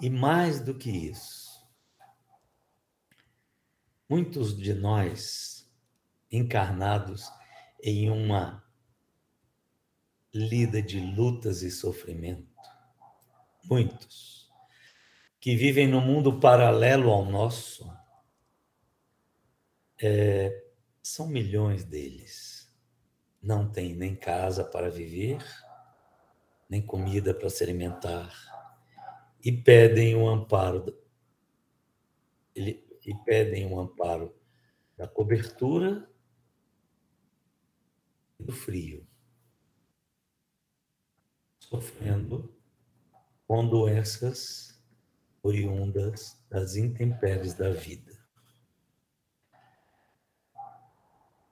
E 0.00 0.08
mais 0.08 0.60
do 0.60 0.74
que 0.74 0.90
isso, 0.90 1.66
muitos 4.08 4.56
de 4.56 4.74
nós 4.74 5.70
encarnados 6.30 7.30
em 7.82 8.10
uma 8.10 8.67
lida 10.38 10.80
de 10.80 11.00
lutas 11.00 11.62
e 11.62 11.70
sofrimento. 11.70 12.46
Muitos 13.64 14.48
que 15.40 15.56
vivem 15.56 15.86
no 15.86 16.00
mundo 16.00 16.40
paralelo 16.40 17.10
ao 17.10 17.24
nosso, 17.24 17.90
é, 20.00 20.64
são 21.02 21.26
milhões 21.26 21.84
deles. 21.84 22.72
Não 23.42 23.70
têm 23.70 23.94
nem 23.94 24.14
casa 24.14 24.64
para 24.64 24.90
viver, 24.90 25.44
nem 26.68 26.82
comida 26.82 27.32
para 27.32 27.48
se 27.48 27.62
alimentar, 27.62 28.32
e 29.44 29.52
pedem 29.52 30.14
o 30.14 30.24
um 30.24 30.28
amparo 30.28 30.98
ele, 32.54 32.84
e 33.06 33.14
pedem 33.24 33.64
um 33.66 33.78
amparo 33.78 34.34
da 34.96 35.06
cobertura 35.06 36.10
e 38.38 38.42
do 38.42 38.52
frio 38.52 39.06
sofrendo 41.68 42.50
com 43.46 43.68
doenças 43.68 44.82
oriundas 45.42 46.42
das 46.48 46.76
intempéries 46.76 47.54
da 47.54 47.70
vida. 47.70 48.18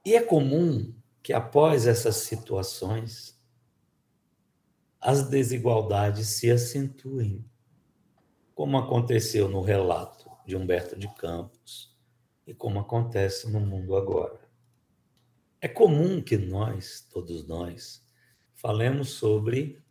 E 0.05 0.15
é 0.15 0.23
comum 0.23 0.95
que 1.23 1.33
após 1.33 1.87
essas 1.87 2.17
situações 2.17 3.39
as 5.01 5.29
desigualdades 5.29 6.29
se 6.29 6.51
acentuem, 6.51 7.45
como 8.55 8.79
aconteceu 8.79 9.49
no 9.49 9.61
relato 9.61 10.31
de 10.47 10.57
Humberto 10.57 10.99
de 10.99 11.13
Campos 11.15 11.95
e 12.47 12.55
como 12.55 12.81
acontece 12.81 13.51
no 13.51 13.61
mundo 13.61 13.95
agora. 13.97 14.41
É 15.61 15.69
comum 15.69 16.23
que 16.23 16.39
nós, 16.39 17.07
todos 17.13 17.47
nós, 17.47 18.05
falemos 18.55 19.11
sobre 19.11 19.85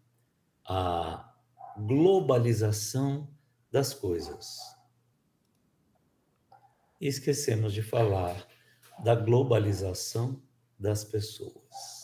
a 0.67 1.33
globalização 1.77 3.29
das 3.71 3.93
coisas. 3.93 4.57
E 6.99 7.07
esquecemos 7.07 7.73
de 7.73 7.83
falar 7.83 8.47
da 9.03 9.13
globalização 9.15 10.41
das 10.79 11.03
pessoas. 11.03 12.03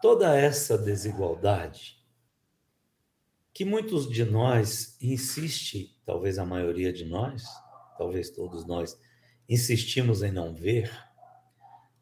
Toda 0.00 0.36
essa 0.36 0.78
desigualdade 0.78 2.02
que 3.54 3.64
muitos 3.64 4.08
de 4.08 4.24
nós 4.24 4.96
insiste, 5.00 6.00
talvez 6.04 6.38
a 6.38 6.46
maioria 6.46 6.92
de 6.92 7.04
nós, 7.04 7.44
talvez 7.98 8.30
todos 8.30 8.66
nós 8.66 8.98
insistimos 9.48 10.22
em 10.22 10.32
não 10.32 10.54
ver, 10.54 10.90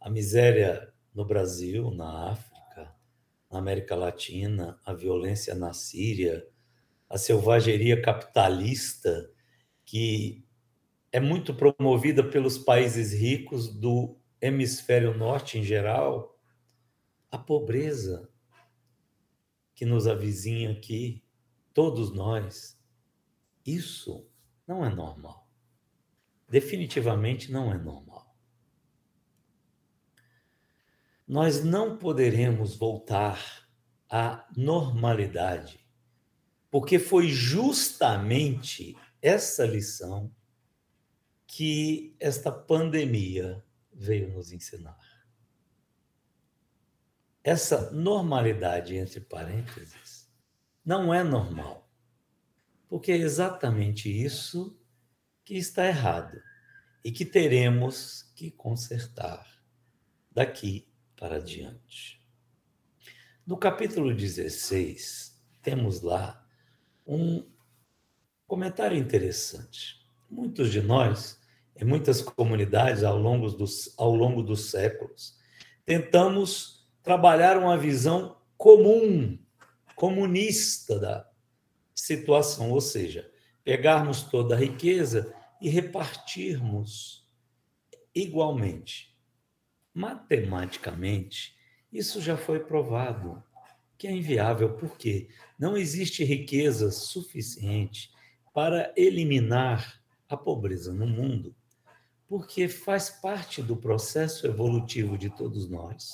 a 0.01 0.09
miséria 0.09 0.92
no 1.12 1.24
Brasil, 1.24 1.90
na 1.90 2.30
África, 2.30 2.49
na 3.51 3.59
América 3.59 3.96
Latina, 3.96 4.80
a 4.84 4.92
violência 4.92 5.55
na 5.55 5.72
Síria, 5.72 6.46
a 7.09 7.18
selvageria 7.18 8.01
capitalista 8.01 9.30
que 9.84 10.46
é 11.11 11.18
muito 11.18 11.53
promovida 11.53 12.22
pelos 12.22 12.57
países 12.57 13.12
ricos 13.12 13.68
do 13.68 14.16
hemisfério 14.40 15.16
norte 15.16 15.59
em 15.59 15.62
geral, 15.64 16.38
a 17.30 17.36
pobreza 17.36 18.30
que 19.74 19.84
nos 19.84 20.07
avizinha 20.07 20.70
aqui, 20.70 21.24
todos 21.74 22.14
nós, 22.14 22.78
isso 23.66 24.28
não 24.66 24.84
é 24.84 24.94
normal. 24.94 25.48
Definitivamente 26.48 27.51
não 27.51 27.72
é 27.72 27.78
normal. 27.78 28.09
Nós 31.30 31.62
não 31.62 31.96
poderemos 31.96 32.74
voltar 32.74 33.64
à 34.10 34.44
normalidade, 34.56 35.78
porque 36.68 36.98
foi 36.98 37.28
justamente 37.28 38.96
essa 39.22 39.64
lição 39.64 40.34
que 41.46 42.16
esta 42.18 42.50
pandemia 42.50 43.64
veio 43.92 44.32
nos 44.32 44.50
ensinar. 44.50 44.98
Essa 47.44 47.92
normalidade, 47.92 48.96
entre 48.96 49.20
parênteses, 49.20 50.28
não 50.84 51.14
é 51.14 51.22
normal, 51.22 51.88
porque 52.88 53.12
é 53.12 53.16
exatamente 53.16 54.10
isso 54.10 54.76
que 55.44 55.54
está 55.54 55.86
errado 55.86 56.42
e 57.04 57.12
que 57.12 57.24
teremos 57.24 58.24
que 58.34 58.50
consertar 58.50 59.46
daqui 60.32 60.89
para 61.20 61.38
diante. 61.38 62.18
No 63.46 63.58
capítulo 63.58 64.14
16, 64.14 65.38
temos 65.60 66.00
lá 66.00 66.42
um 67.06 67.46
comentário 68.46 68.96
interessante. 68.96 70.00
Muitos 70.30 70.72
de 70.72 70.80
nós 70.80 71.38
em 71.76 71.84
muitas 71.84 72.22
comunidades 72.22 73.04
ao 73.04 73.18
longo 73.18 73.50
dos, 73.50 73.94
ao 73.98 74.14
longo 74.14 74.42
dos 74.42 74.70
séculos. 74.70 75.38
Tentamos 75.84 76.88
trabalhar 77.02 77.58
uma 77.58 77.76
visão 77.76 78.38
comum, 78.56 79.38
comunista 79.94 80.98
da 80.98 81.30
situação, 81.94 82.70
ou 82.70 82.80
seja, 82.80 83.30
pegarmos 83.62 84.22
toda 84.22 84.54
a 84.54 84.58
riqueza 84.58 85.34
e 85.60 85.68
repartirmos 85.68 87.28
igualmente. 88.14 89.09
Matematicamente, 90.01 91.55
isso 91.92 92.20
já 92.20 92.36
foi 92.36 92.61
provado 92.61 93.42
que 93.98 94.07
é 94.07 94.12
inviável, 94.12 94.74
porque 94.76 95.28
não 95.59 95.76
existe 95.76 96.24
riqueza 96.24 96.90
suficiente 96.90 98.11
para 98.55 98.92
eliminar 98.96 100.01
a 100.28 100.36
pobreza 100.36 100.92
no 100.92 101.07
mundo 101.07 101.55
porque 102.30 102.68
faz 102.68 103.11
parte 103.11 103.61
do 103.61 103.76
processo 103.76 104.46
evolutivo 104.46 105.18
de 105.18 105.28
todos 105.28 105.68
nós. 105.68 106.12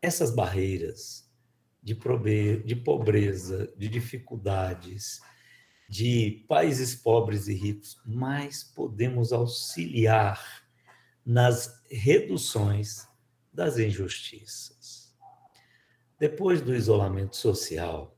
Essas 0.00 0.32
barreiras 0.32 1.28
de 1.82 2.76
pobreza, 2.76 3.74
de 3.76 3.88
dificuldades, 3.88 5.20
de 5.88 6.44
países 6.48 6.94
pobres 6.94 7.48
e 7.48 7.54
ricos, 7.54 8.00
mais 8.06 8.62
podemos 8.62 9.32
auxiliar 9.32 10.59
nas 11.24 11.82
reduções 11.90 13.06
das 13.52 13.78
injustiças. 13.78 15.14
Depois 16.18 16.60
do 16.60 16.74
isolamento 16.74 17.36
social, 17.36 18.16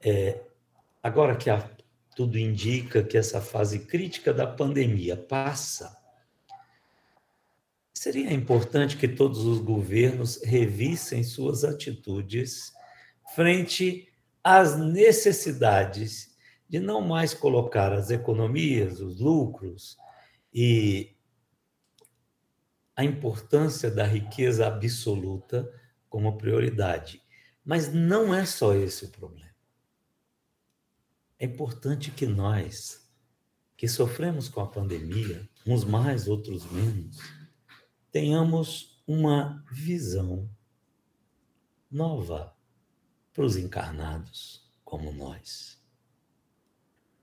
é, 0.00 0.40
agora 1.02 1.36
que 1.36 1.50
a 1.50 1.70
tudo 2.14 2.38
indica 2.38 3.02
que 3.02 3.16
essa 3.16 3.40
fase 3.40 3.80
crítica 3.80 4.32
da 4.32 4.46
pandemia 4.46 5.16
passa, 5.16 5.96
seria 7.94 8.32
importante 8.32 8.96
que 8.96 9.08
todos 9.08 9.44
os 9.44 9.60
governos 9.60 10.42
revissem 10.42 11.22
suas 11.22 11.64
atitudes 11.64 12.72
frente 13.34 14.08
às 14.42 14.76
necessidades 14.76 16.34
de 16.68 16.80
não 16.80 17.00
mais 17.00 17.32
colocar 17.32 17.92
as 17.92 18.10
economias, 18.10 19.00
os 19.00 19.20
lucros 19.20 19.96
e 20.52 21.11
a 22.94 23.04
importância 23.04 23.90
da 23.90 24.04
riqueza 24.04 24.66
absoluta 24.66 25.68
como 26.08 26.36
prioridade. 26.36 27.22
Mas 27.64 27.92
não 27.92 28.34
é 28.34 28.44
só 28.44 28.74
esse 28.74 29.04
o 29.06 29.10
problema. 29.10 29.50
É 31.38 31.46
importante 31.46 32.10
que 32.10 32.26
nós, 32.26 33.10
que 33.76 33.88
sofremos 33.88 34.48
com 34.48 34.60
a 34.60 34.66
pandemia, 34.66 35.48
uns 35.66 35.84
mais, 35.84 36.28
outros 36.28 36.70
menos, 36.70 37.18
tenhamos 38.10 39.02
uma 39.06 39.64
visão 39.70 40.48
nova 41.90 42.54
para 43.32 43.44
os 43.44 43.56
encarnados 43.56 44.70
como 44.84 45.12
nós. 45.12 45.80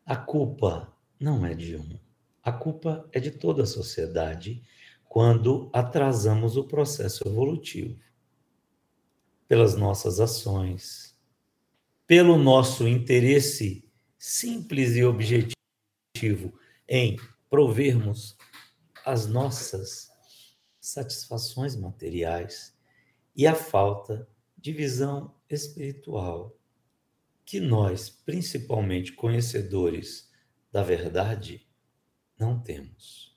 A 0.06 0.16
culpa 0.16 0.92
não 1.20 1.46
é 1.46 1.54
de 1.54 1.76
um, 1.76 2.00
a 2.42 2.52
culpa 2.52 3.08
é 3.12 3.20
de 3.20 3.32
toda 3.32 3.64
a 3.64 3.68
sociedade 3.68 4.64
quando 5.10 5.70
atrasamos 5.74 6.56
o 6.56 6.64
processo 6.64 7.28
evolutivo. 7.28 8.00
Pelas 9.48 9.76
nossas 9.76 10.20
ações, 10.20 11.18
pelo 12.06 12.38
nosso 12.38 12.88
interesse 12.88 13.84
simples 14.18 14.96
e 14.96 15.04
objetivo 15.04 16.54
em 16.88 17.18
provermos 17.50 18.38
as 19.04 19.26
nossas 19.26 20.12
satisfações 20.80 21.76
materiais 21.76 22.78
e 23.36 23.48
a 23.48 23.56
falta 23.56 24.30
de 24.56 24.72
visão 24.72 25.34
espiritual 25.50 26.56
que 27.44 27.60
nós, 27.60 28.10
principalmente 28.10 29.14
conhecedores 29.14 30.30
da 30.72 30.84
verdade, 30.84 31.68
não 32.38 32.60
temos. 32.60 33.29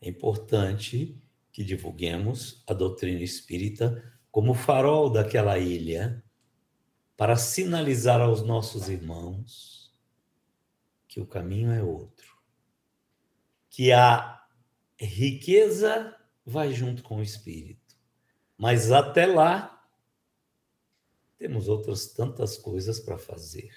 É 0.00 0.08
importante 0.08 1.20
que 1.52 1.64
divulguemos 1.64 2.62
a 2.66 2.72
doutrina 2.72 3.22
espírita 3.22 4.02
como 4.30 4.54
farol 4.54 5.10
daquela 5.10 5.58
ilha 5.58 6.24
para 7.16 7.36
sinalizar 7.36 8.20
aos 8.20 8.42
nossos 8.42 8.88
irmãos 8.88 9.92
que 11.06 11.20
o 11.20 11.26
caminho 11.26 11.72
é 11.72 11.82
outro, 11.82 12.38
que 13.68 13.90
a 13.92 14.46
riqueza 14.96 16.16
vai 16.46 16.72
junto 16.72 17.02
com 17.02 17.16
o 17.16 17.22
espírito, 17.22 17.96
mas 18.56 18.92
até 18.92 19.26
lá 19.26 19.76
temos 21.36 21.68
outras 21.68 22.12
tantas 22.12 22.56
coisas 22.56 23.00
para 23.00 23.18
fazer. 23.18 23.74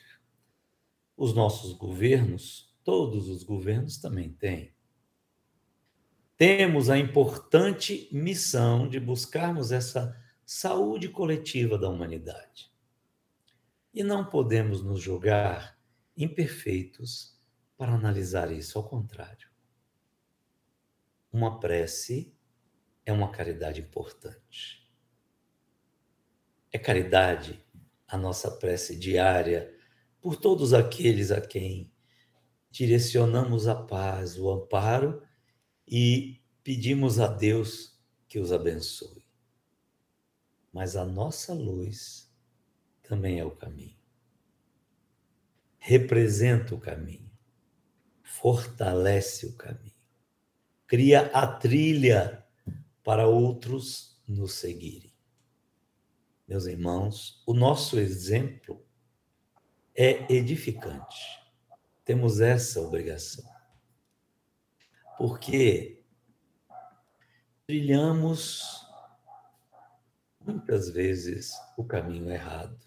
Os 1.15 1.33
nossos 1.33 1.73
governos, 1.73 2.75
todos 2.83 3.29
os 3.29 3.43
governos 3.43 3.97
também 3.97 4.33
têm. 4.33 4.72
Temos 6.45 6.89
a 6.89 6.97
importante 6.97 8.09
missão 8.11 8.89
de 8.89 8.99
buscarmos 8.99 9.71
essa 9.71 10.21
saúde 10.45 11.07
coletiva 11.07 11.77
da 11.77 11.87
humanidade. 11.87 12.69
E 13.93 14.03
não 14.03 14.25
podemos 14.25 14.83
nos 14.83 15.01
julgar 15.01 15.79
imperfeitos 16.17 17.39
para 17.77 17.93
analisar 17.93 18.51
isso, 18.51 18.77
ao 18.77 18.83
contrário. 18.83 19.47
Uma 21.31 21.61
prece 21.61 22.35
é 23.05 23.13
uma 23.13 23.31
caridade 23.31 23.79
importante. 23.79 24.85
É 26.73 26.77
caridade 26.77 27.65
a 28.05 28.17
nossa 28.17 28.51
prece 28.51 28.99
diária 28.99 29.73
por 30.19 30.35
todos 30.35 30.73
aqueles 30.73 31.31
a 31.31 31.39
quem 31.39 31.89
direcionamos 32.69 33.65
a 33.65 33.75
paz, 33.75 34.37
o 34.37 34.51
amparo 34.51 35.23
e 35.87 36.41
pedimos 36.63 37.19
a 37.19 37.27
Deus 37.27 37.99
que 38.27 38.39
os 38.39 38.51
abençoe. 38.51 39.25
Mas 40.71 40.95
a 40.95 41.05
nossa 41.05 41.53
luz 41.53 42.31
também 43.03 43.39
é 43.39 43.45
o 43.45 43.51
caminho. 43.51 43.97
Representa 45.77 46.73
o 46.73 46.79
caminho, 46.79 47.29
fortalece 48.23 49.45
o 49.45 49.53
caminho, 49.53 49.93
cria 50.87 51.27
a 51.27 51.45
trilha 51.45 52.43
para 53.03 53.27
outros 53.27 54.19
nos 54.27 54.53
seguirem. 54.53 55.13
Meus 56.47 56.65
irmãos, 56.65 57.43
o 57.45 57.53
nosso 57.53 57.99
exemplo 57.99 58.85
é 59.95 60.31
edificante. 60.33 61.41
Temos 62.03 62.39
essa 62.39 62.81
obrigação. 62.81 63.52
Porque 65.17 66.03
trilhamos 67.65 68.85
muitas 70.39 70.89
vezes 70.89 71.53
o 71.77 71.83
caminho 71.83 72.29
errado. 72.29 72.77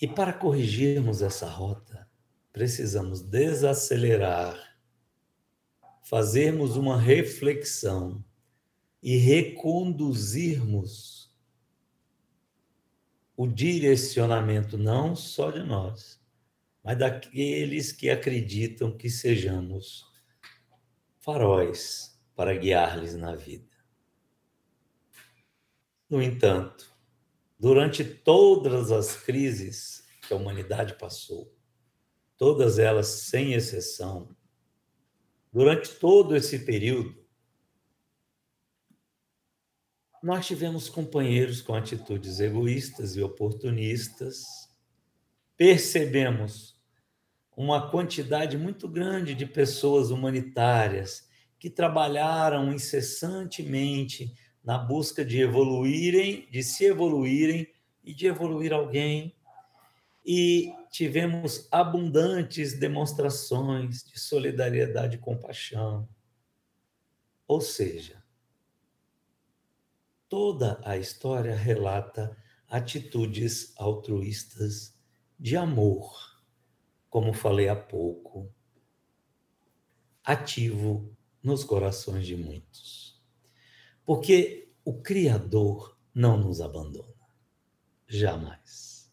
E 0.00 0.08
para 0.08 0.32
corrigirmos 0.32 1.20
essa 1.22 1.48
rota, 1.48 2.08
precisamos 2.52 3.22
desacelerar, 3.22 4.56
fazermos 6.02 6.76
uma 6.76 7.00
reflexão 7.00 8.24
e 9.02 9.16
reconduzirmos 9.16 11.16
o 13.36 13.46
direcionamento 13.46 14.78
não 14.78 15.14
só 15.14 15.50
de 15.50 15.62
nós, 15.62 16.18
mas 16.86 16.96
daqueles 16.96 17.90
que 17.90 18.08
acreditam 18.08 18.96
que 18.96 19.10
sejamos 19.10 20.06
faróis 21.18 22.16
para 22.32 22.56
guiar-lhes 22.56 23.16
na 23.16 23.34
vida. 23.34 23.76
No 26.08 26.22
entanto, 26.22 26.96
durante 27.58 28.04
todas 28.04 28.92
as 28.92 29.16
crises 29.16 30.06
que 30.22 30.32
a 30.32 30.36
humanidade 30.36 30.96
passou, 30.96 31.52
todas 32.36 32.78
elas 32.78 33.08
sem 33.08 33.54
exceção, 33.54 34.28
durante 35.52 35.90
todo 35.96 36.36
esse 36.36 36.60
período, 36.60 37.26
nós 40.22 40.46
tivemos 40.46 40.88
companheiros 40.88 41.60
com 41.60 41.74
atitudes 41.74 42.38
egoístas 42.38 43.16
e 43.16 43.22
oportunistas, 43.22 44.44
percebemos 45.56 46.75
uma 47.56 47.90
quantidade 47.90 48.58
muito 48.58 48.86
grande 48.86 49.34
de 49.34 49.46
pessoas 49.46 50.10
humanitárias 50.10 51.26
que 51.58 51.70
trabalharam 51.70 52.70
incessantemente 52.72 54.34
na 54.62 54.76
busca 54.76 55.24
de 55.24 55.40
evoluírem, 55.40 56.46
de 56.50 56.62
se 56.62 56.84
evoluírem 56.84 57.66
e 58.04 58.12
de 58.12 58.26
evoluir 58.26 58.74
alguém. 58.74 59.34
E 60.24 60.70
tivemos 60.90 61.66
abundantes 61.72 62.78
demonstrações 62.78 64.04
de 64.04 64.20
solidariedade 64.20 65.16
e 65.16 65.20
compaixão. 65.20 66.06
Ou 67.48 67.60
seja, 67.60 68.22
toda 70.28 70.80
a 70.84 70.98
história 70.98 71.56
relata 71.56 72.36
atitudes 72.68 73.72
altruístas 73.78 74.94
de 75.38 75.56
amor, 75.56 76.35
como 77.16 77.32
falei 77.32 77.66
há 77.66 77.74
pouco, 77.74 78.54
ativo 80.22 81.16
nos 81.42 81.64
corações 81.64 82.26
de 82.26 82.36
muitos. 82.36 83.18
Porque 84.04 84.70
o 84.84 85.00
Criador 85.00 85.98
não 86.14 86.36
nos 86.36 86.60
abandona. 86.60 87.16
Jamais. 88.06 89.10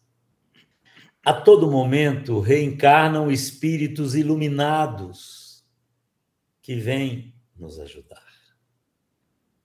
A 1.24 1.32
todo 1.32 1.70
momento 1.70 2.40
reencarnam 2.40 3.32
espíritos 3.32 4.14
iluminados 4.14 5.66
que 6.60 6.74
vêm 6.74 7.34
nos 7.56 7.80
ajudar. 7.80 8.36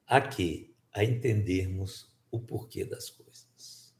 Aqui, 0.07 0.73
a 0.93 1.03
entendermos 1.03 2.09
o 2.31 2.39
porquê 2.39 2.85
das 2.85 3.09
coisas. 3.09 3.93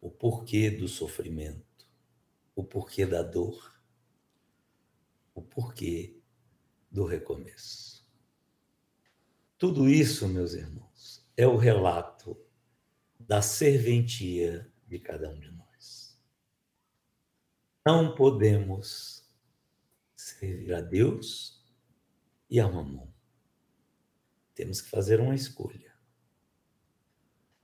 O 0.00 0.08
porquê 0.08 0.70
do 0.70 0.86
sofrimento, 0.86 1.63
o 2.54 2.62
porquê 2.62 3.04
da 3.04 3.22
dor, 3.22 3.74
o 5.34 5.42
porquê 5.42 6.16
do 6.90 7.04
recomeço. 7.04 8.08
Tudo 9.58 9.88
isso, 9.88 10.28
meus 10.28 10.54
irmãos, 10.54 11.26
é 11.36 11.46
o 11.46 11.56
relato 11.56 12.36
da 13.18 13.42
serventia 13.42 14.70
de 14.86 14.98
cada 14.98 15.30
um 15.30 15.38
de 15.38 15.50
nós. 15.50 16.18
Não 17.84 18.14
podemos 18.14 19.28
servir 20.14 20.72
a 20.74 20.80
Deus 20.80 21.64
e 22.48 22.60
a 22.60 22.68
mamão. 22.68 23.12
Temos 24.54 24.80
que 24.80 24.88
fazer 24.88 25.20
uma 25.20 25.34
escolha. 25.34 25.92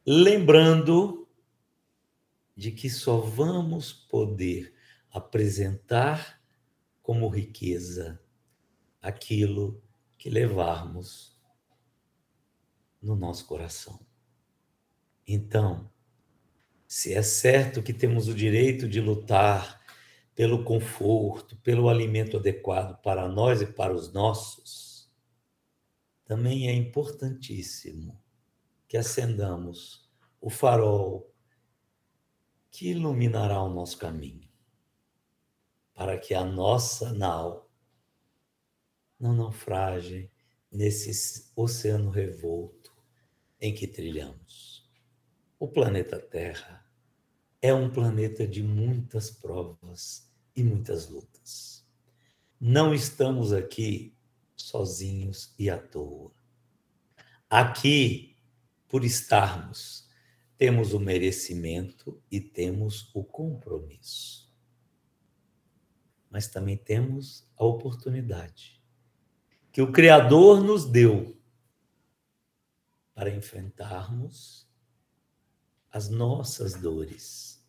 Lembrando 0.05 1.28
de 2.57 2.72
que 2.72 2.91
só 2.91 3.18
vamos 3.18 3.93
poder 3.93 4.74
apresentar 5.13 6.41
como 7.03 7.29
riqueza 7.29 8.21
aquilo 9.01 9.83
que 10.19 10.29
levarmos 10.29 11.39
no 13.03 13.17
nosso 13.17 13.47
coração. 13.47 13.99
Então, 15.27 15.91
se 16.87 17.15
é 17.15 17.23
certo 17.23 17.83
que 17.83 17.93
temos 17.93 18.29
o 18.29 18.35
direito 18.35 18.89
de 18.89 19.01
lutar 19.01 19.81
pelo 20.35 20.65
conforto, 20.65 21.57
pelo 21.59 21.89
alimento 21.89 22.37
adequado 22.37 23.01
para 23.01 23.29
nós 23.29 23.63
e 23.63 23.67
para 23.67 23.95
os 23.95 24.13
nossos, 24.13 25.09
também 26.25 26.69
é 26.69 26.73
importantíssimo 26.73 28.21
que 28.89 28.97
acendamos 28.97 30.11
o 30.41 30.51
farol 30.51 31.33
que 32.71 32.91
iluminará 32.91 33.63
o 33.63 33.73
nosso 33.73 33.97
caminho, 33.97 34.49
para 36.01 36.16
que 36.16 36.32
a 36.32 36.42
nossa 36.42 37.12
nau 37.12 37.70
não 39.20 39.34
naufrage 39.34 40.30
nesse 40.72 41.53
oceano 41.55 42.09
revolto 42.09 42.90
em 43.61 43.74
que 43.74 43.86
trilhamos. 43.86 44.90
O 45.59 45.68
planeta 45.68 46.18
Terra 46.18 46.90
é 47.61 47.74
um 47.74 47.90
planeta 47.90 48.48
de 48.48 48.62
muitas 48.62 49.30
provas 49.30 50.26
e 50.57 50.64
muitas 50.64 51.07
lutas. 51.07 51.86
Não 52.59 52.94
estamos 52.94 53.53
aqui 53.53 54.16
sozinhos 54.57 55.55
e 55.59 55.68
à 55.68 55.76
toa. 55.76 56.32
Aqui, 57.51 58.38
por 58.88 59.05
estarmos, 59.05 60.09
temos 60.57 60.94
o 60.94 60.98
merecimento 60.98 62.22
e 62.30 62.40
temos 62.40 63.11
o 63.14 63.22
compromisso. 63.22 64.49
Mas 66.31 66.47
também 66.47 66.76
temos 66.76 67.47
a 67.57 67.64
oportunidade 67.64 68.81
que 69.72 69.83
o 69.83 69.93
Criador 69.93 70.62
nos 70.62 70.85
deu 70.85 71.37
para 73.14 73.31
enfrentarmos 73.31 74.68
as 75.93 76.09
nossas 76.09 76.74
dores, 76.74 77.62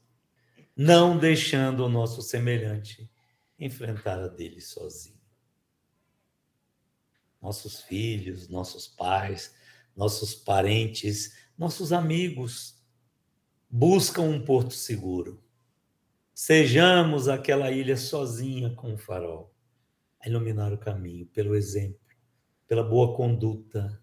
não 0.75 1.17
deixando 1.17 1.85
o 1.85 1.89
nosso 1.89 2.21
semelhante 2.21 3.11
enfrentar 3.59 4.19
a 4.19 4.27
dele 4.27 4.61
sozinho. 4.61 5.19
Nossos 7.41 7.81
filhos, 7.81 8.47
nossos 8.47 8.87
pais, 8.87 9.53
nossos 9.95 10.35
parentes, 10.35 11.35
nossos 11.57 11.91
amigos 11.91 12.79
buscam 13.69 14.23
um 14.23 14.43
porto 14.43 14.73
seguro. 14.73 15.43
Sejamos 16.33 17.27
aquela 17.27 17.71
ilha 17.71 17.97
sozinha 17.97 18.73
com 18.75 18.93
o 18.93 18.97
farol, 18.97 19.53
a 20.19 20.29
iluminar 20.29 20.73
o 20.73 20.77
caminho 20.77 21.27
pelo 21.27 21.55
exemplo, 21.55 21.99
pela 22.67 22.83
boa 22.83 23.15
conduta, 23.15 24.01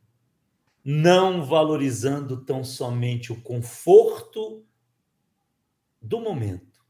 não 0.85 1.45
valorizando 1.45 2.45
tão 2.45 2.63
somente 2.63 3.33
o 3.33 3.43
conforto 3.43 4.65
do 6.01 6.21
momento, 6.21 6.85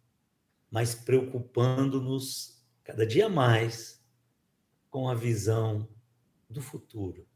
mas 0.70 0.94
preocupando-nos 0.94 2.62
cada 2.84 3.06
dia 3.06 3.28
mais 3.28 4.04
com 4.90 5.08
a 5.08 5.14
visão 5.14 5.88
do 6.48 6.60
futuro. 6.60 7.26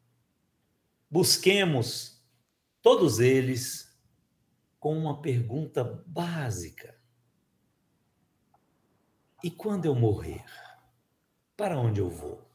Busquemos 1.10 2.24
todos 2.80 3.20
eles 3.20 3.94
com 4.80 4.96
uma 4.96 5.20
pergunta 5.20 5.84
básica: 6.06 6.98
E 9.42 9.50
quando 9.50 9.86
eu 9.86 9.94
morrer, 9.94 10.44
para 11.56 11.78
onde 11.78 12.00
eu 12.00 12.08
vou? 12.08 12.48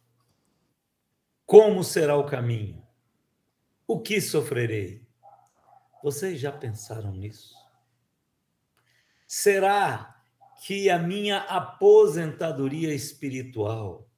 Como 1.45 1.83
será 1.83 2.15
o 2.15 2.25
caminho? 2.25 2.81
O 3.85 4.01
que 4.01 4.21
sofrerei? 4.21 5.05
Vocês 6.01 6.39
já 6.39 6.51
pensaram 6.51 7.11
nisso? 7.11 7.55
Será 9.27 10.21
que 10.63 10.89
a 10.89 10.97
minha 10.97 11.39
aposentadoria 11.39 12.93
espiritual 12.93 14.09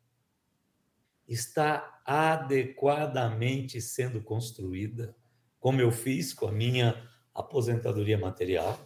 está 1.28 2.02
adequadamente 2.06 3.82
sendo 3.82 4.22
construída, 4.22 5.16
como 5.60 5.82
eu 5.82 5.92
fiz 5.92 6.34
com 6.34 6.48
a 6.48 6.52
minha 6.52 7.08
aposentadoria 7.34 8.18
material, 8.18 8.80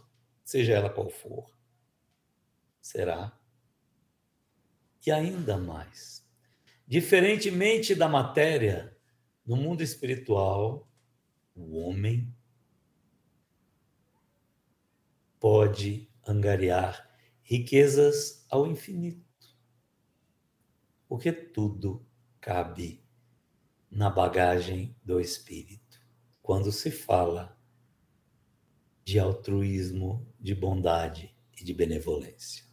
seja 0.43 0.73
ela 0.73 0.89
qual 0.89 1.09
for? 1.09 1.49
Será? 2.81 3.38
E 5.06 5.12
ainda 5.12 5.58
mais, 5.58 6.26
diferentemente 6.88 7.93
da 7.93 8.08
matéria, 8.08 8.97
no 9.45 9.58
mundo 9.58 9.82
espiritual, 9.84 10.89
o 11.54 11.78
homem 11.78 12.34
pode 15.39 16.10
angariar 16.26 17.10
riquezas 17.41 18.45
ao 18.49 18.66
infinito. 18.66 19.22
Porque 21.08 21.34
tudo 21.34 22.08
cabe 22.39 23.04
na 23.91 24.10
bagagem 24.10 24.95
do 25.04 25.20
espírito. 25.20 25.99
Quando 26.41 26.72
se 26.72 26.89
fala 26.89 27.60
de 29.04 29.20
altruísmo, 29.20 30.26
de 30.39 30.56
bondade 30.56 31.36
e 31.60 31.64
de 31.64 31.74
benevolência. 31.74 32.72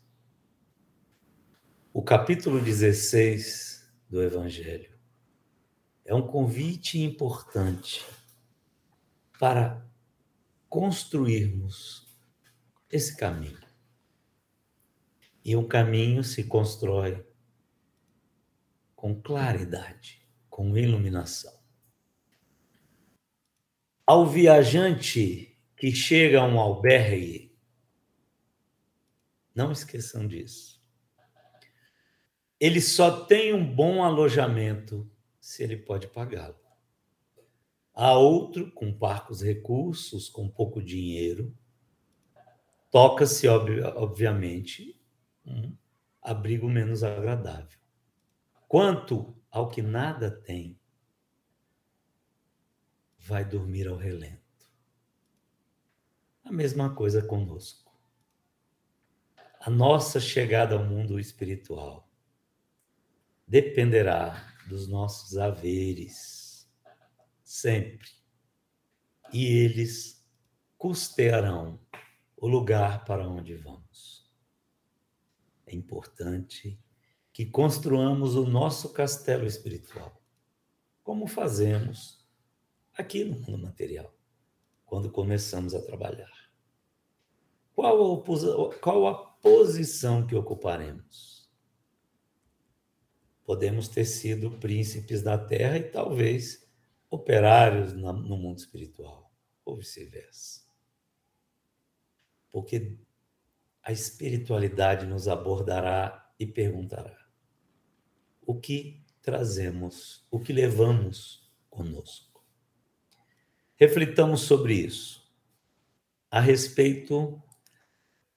O 1.92 2.04
capítulo 2.04 2.60
16 2.60 3.92
do 4.08 4.22
Evangelho 4.22 4.96
é 6.04 6.14
um 6.14 6.24
convite 6.24 7.00
importante 7.00 8.06
para 9.40 9.84
construirmos 10.68 12.06
esse 12.88 13.16
caminho. 13.16 13.58
E 15.44 15.56
um 15.56 15.66
caminho 15.66 16.22
se 16.22 16.44
constrói 16.44 17.26
com 18.94 19.20
claridade, 19.20 20.24
com 20.48 20.78
iluminação. 20.78 21.58
Ao 24.06 24.24
viajante 24.24 25.60
que 25.76 25.90
chega 25.90 26.40
a 26.40 26.46
um 26.46 26.60
albergue, 26.60 27.52
não 29.52 29.72
esqueçam 29.72 30.28
disso. 30.28 30.79
Ele 32.60 32.80
só 32.82 33.24
tem 33.24 33.54
um 33.54 33.74
bom 33.74 34.04
alojamento 34.04 35.10
se 35.40 35.62
ele 35.62 35.78
pode 35.78 36.06
pagá-lo. 36.08 36.60
Há 37.94 38.18
outro 38.18 38.70
com 38.72 38.92
parcos 38.92 39.40
recursos, 39.40 40.28
com 40.28 40.46
pouco 40.46 40.82
dinheiro. 40.82 41.56
Toca-se, 42.90 43.48
obviamente, 43.48 45.00
um 45.46 45.74
abrigo 46.20 46.68
menos 46.68 47.02
agradável. 47.02 47.78
Quanto 48.68 49.34
ao 49.50 49.68
que 49.68 49.80
nada 49.80 50.30
tem, 50.30 50.78
vai 53.18 53.42
dormir 53.42 53.88
ao 53.88 53.96
relento. 53.96 54.38
A 56.44 56.52
mesma 56.52 56.94
coisa 56.94 57.22
conosco. 57.22 57.90
A 59.60 59.70
nossa 59.70 60.20
chegada 60.20 60.74
ao 60.74 60.84
mundo 60.84 61.18
espiritual 61.18 62.09
dependerá 63.50 64.46
dos 64.68 64.86
nossos 64.86 65.36
haveres, 65.36 66.70
sempre. 67.42 68.08
E 69.32 69.44
eles 69.44 70.24
custearão 70.78 71.80
o 72.36 72.46
lugar 72.46 73.04
para 73.04 73.28
onde 73.28 73.56
vamos. 73.56 74.30
É 75.66 75.74
importante 75.74 76.78
que 77.32 77.44
construamos 77.44 78.36
o 78.36 78.46
nosso 78.46 78.92
castelo 78.92 79.44
espiritual, 79.44 80.22
como 81.02 81.26
fazemos 81.26 82.24
aqui 82.96 83.24
no 83.24 83.40
mundo 83.40 83.58
material, 83.58 84.14
quando 84.86 85.10
começamos 85.10 85.74
a 85.74 85.82
trabalhar. 85.82 86.32
Qual 87.74 88.22
a, 88.22 88.78
qual 88.78 89.08
a 89.08 89.14
posição 89.14 90.24
que 90.24 90.36
ocuparemos? 90.36 91.39
Podemos 93.50 93.88
ter 93.88 94.04
sido 94.04 94.60
príncipes 94.60 95.22
da 95.22 95.36
terra 95.36 95.76
e 95.76 95.82
talvez 95.82 96.64
operários 97.10 97.92
no 97.94 98.12
mundo 98.12 98.58
espiritual, 98.58 99.34
ou 99.64 99.76
vice-versa. 99.76 100.60
Porque 102.48 102.96
a 103.82 103.90
espiritualidade 103.90 105.04
nos 105.04 105.26
abordará 105.26 106.32
e 106.38 106.46
perguntará: 106.46 107.26
o 108.46 108.60
que 108.60 109.04
trazemos, 109.20 110.24
o 110.30 110.38
que 110.38 110.52
levamos 110.52 111.52
conosco? 111.68 112.46
Reflitamos 113.74 114.42
sobre 114.42 114.74
isso. 114.74 115.28
A 116.30 116.38
respeito 116.38 117.42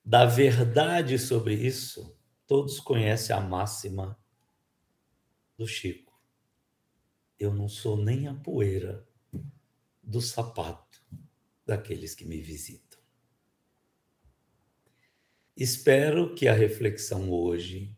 da 0.03 0.26
verdade 0.26 1.20
sobre 1.20 1.53
isso, 1.53 2.18
todos 2.47 2.80
conhecem 2.80 3.36
a 3.36 3.39
máxima 3.39 4.18
do 5.64 5.68
Chico. 5.68 6.14
Eu 7.39 7.53
não 7.53 7.70
sou 7.70 7.95
nem 7.95 8.28
a 8.28 8.34
poeira 8.34 9.07
do 10.03 10.20
sapato 10.20 11.01
daqueles 11.66 12.14
que 12.14 12.26
me 12.26 12.41
visitam. 12.41 12.99
Espero 15.55 16.36
que 16.36 16.49
a 16.49 16.53
reflexão 16.53 17.32
hoje 17.32 17.95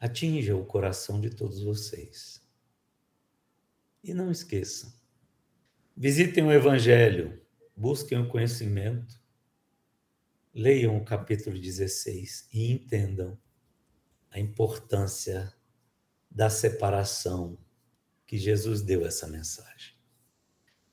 atinja 0.00 0.56
o 0.56 0.64
coração 0.64 1.20
de 1.20 1.28
todos 1.28 1.62
vocês. 1.62 2.40
E 4.02 4.14
não 4.14 4.30
esqueçam, 4.30 4.90
visitem 5.94 6.44
o 6.44 6.52
Evangelho, 6.52 7.40
busquem 7.76 8.18
o 8.18 8.28
conhecimento, 8.28 9.20
leiam 10.54 10.96
o 10.96 11.04
capítulo 11.04 11.58
16 11.58 12.48
e 12.52 12.72
entendam 12.72 13.38
a 14.32 14.40
importância 14.40 15.52
da 16.30 16.48
separação 16.48 17.58
que 18.26 18.38
Jesus 18.38 18.80
deu 18.80 19.04
essa 19.04 19.28
mensagem. 19.28 19.94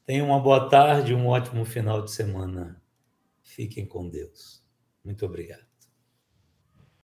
Tenham 0.05 0.27
uma 0.27 0.39
boa 0.39 0.69
tarde, 0.69 1.13
um 1.13 1.27
ótimo 1.27 1.63
final 1.63 2.03
de 2.03 2.11
semana. 2.11 2.81
Fiquem 3.41 3.85
com 3.85 4.09
Deus. 4.09 4.63
Muito 5.03 5.25
obrigado. 5.25 5.68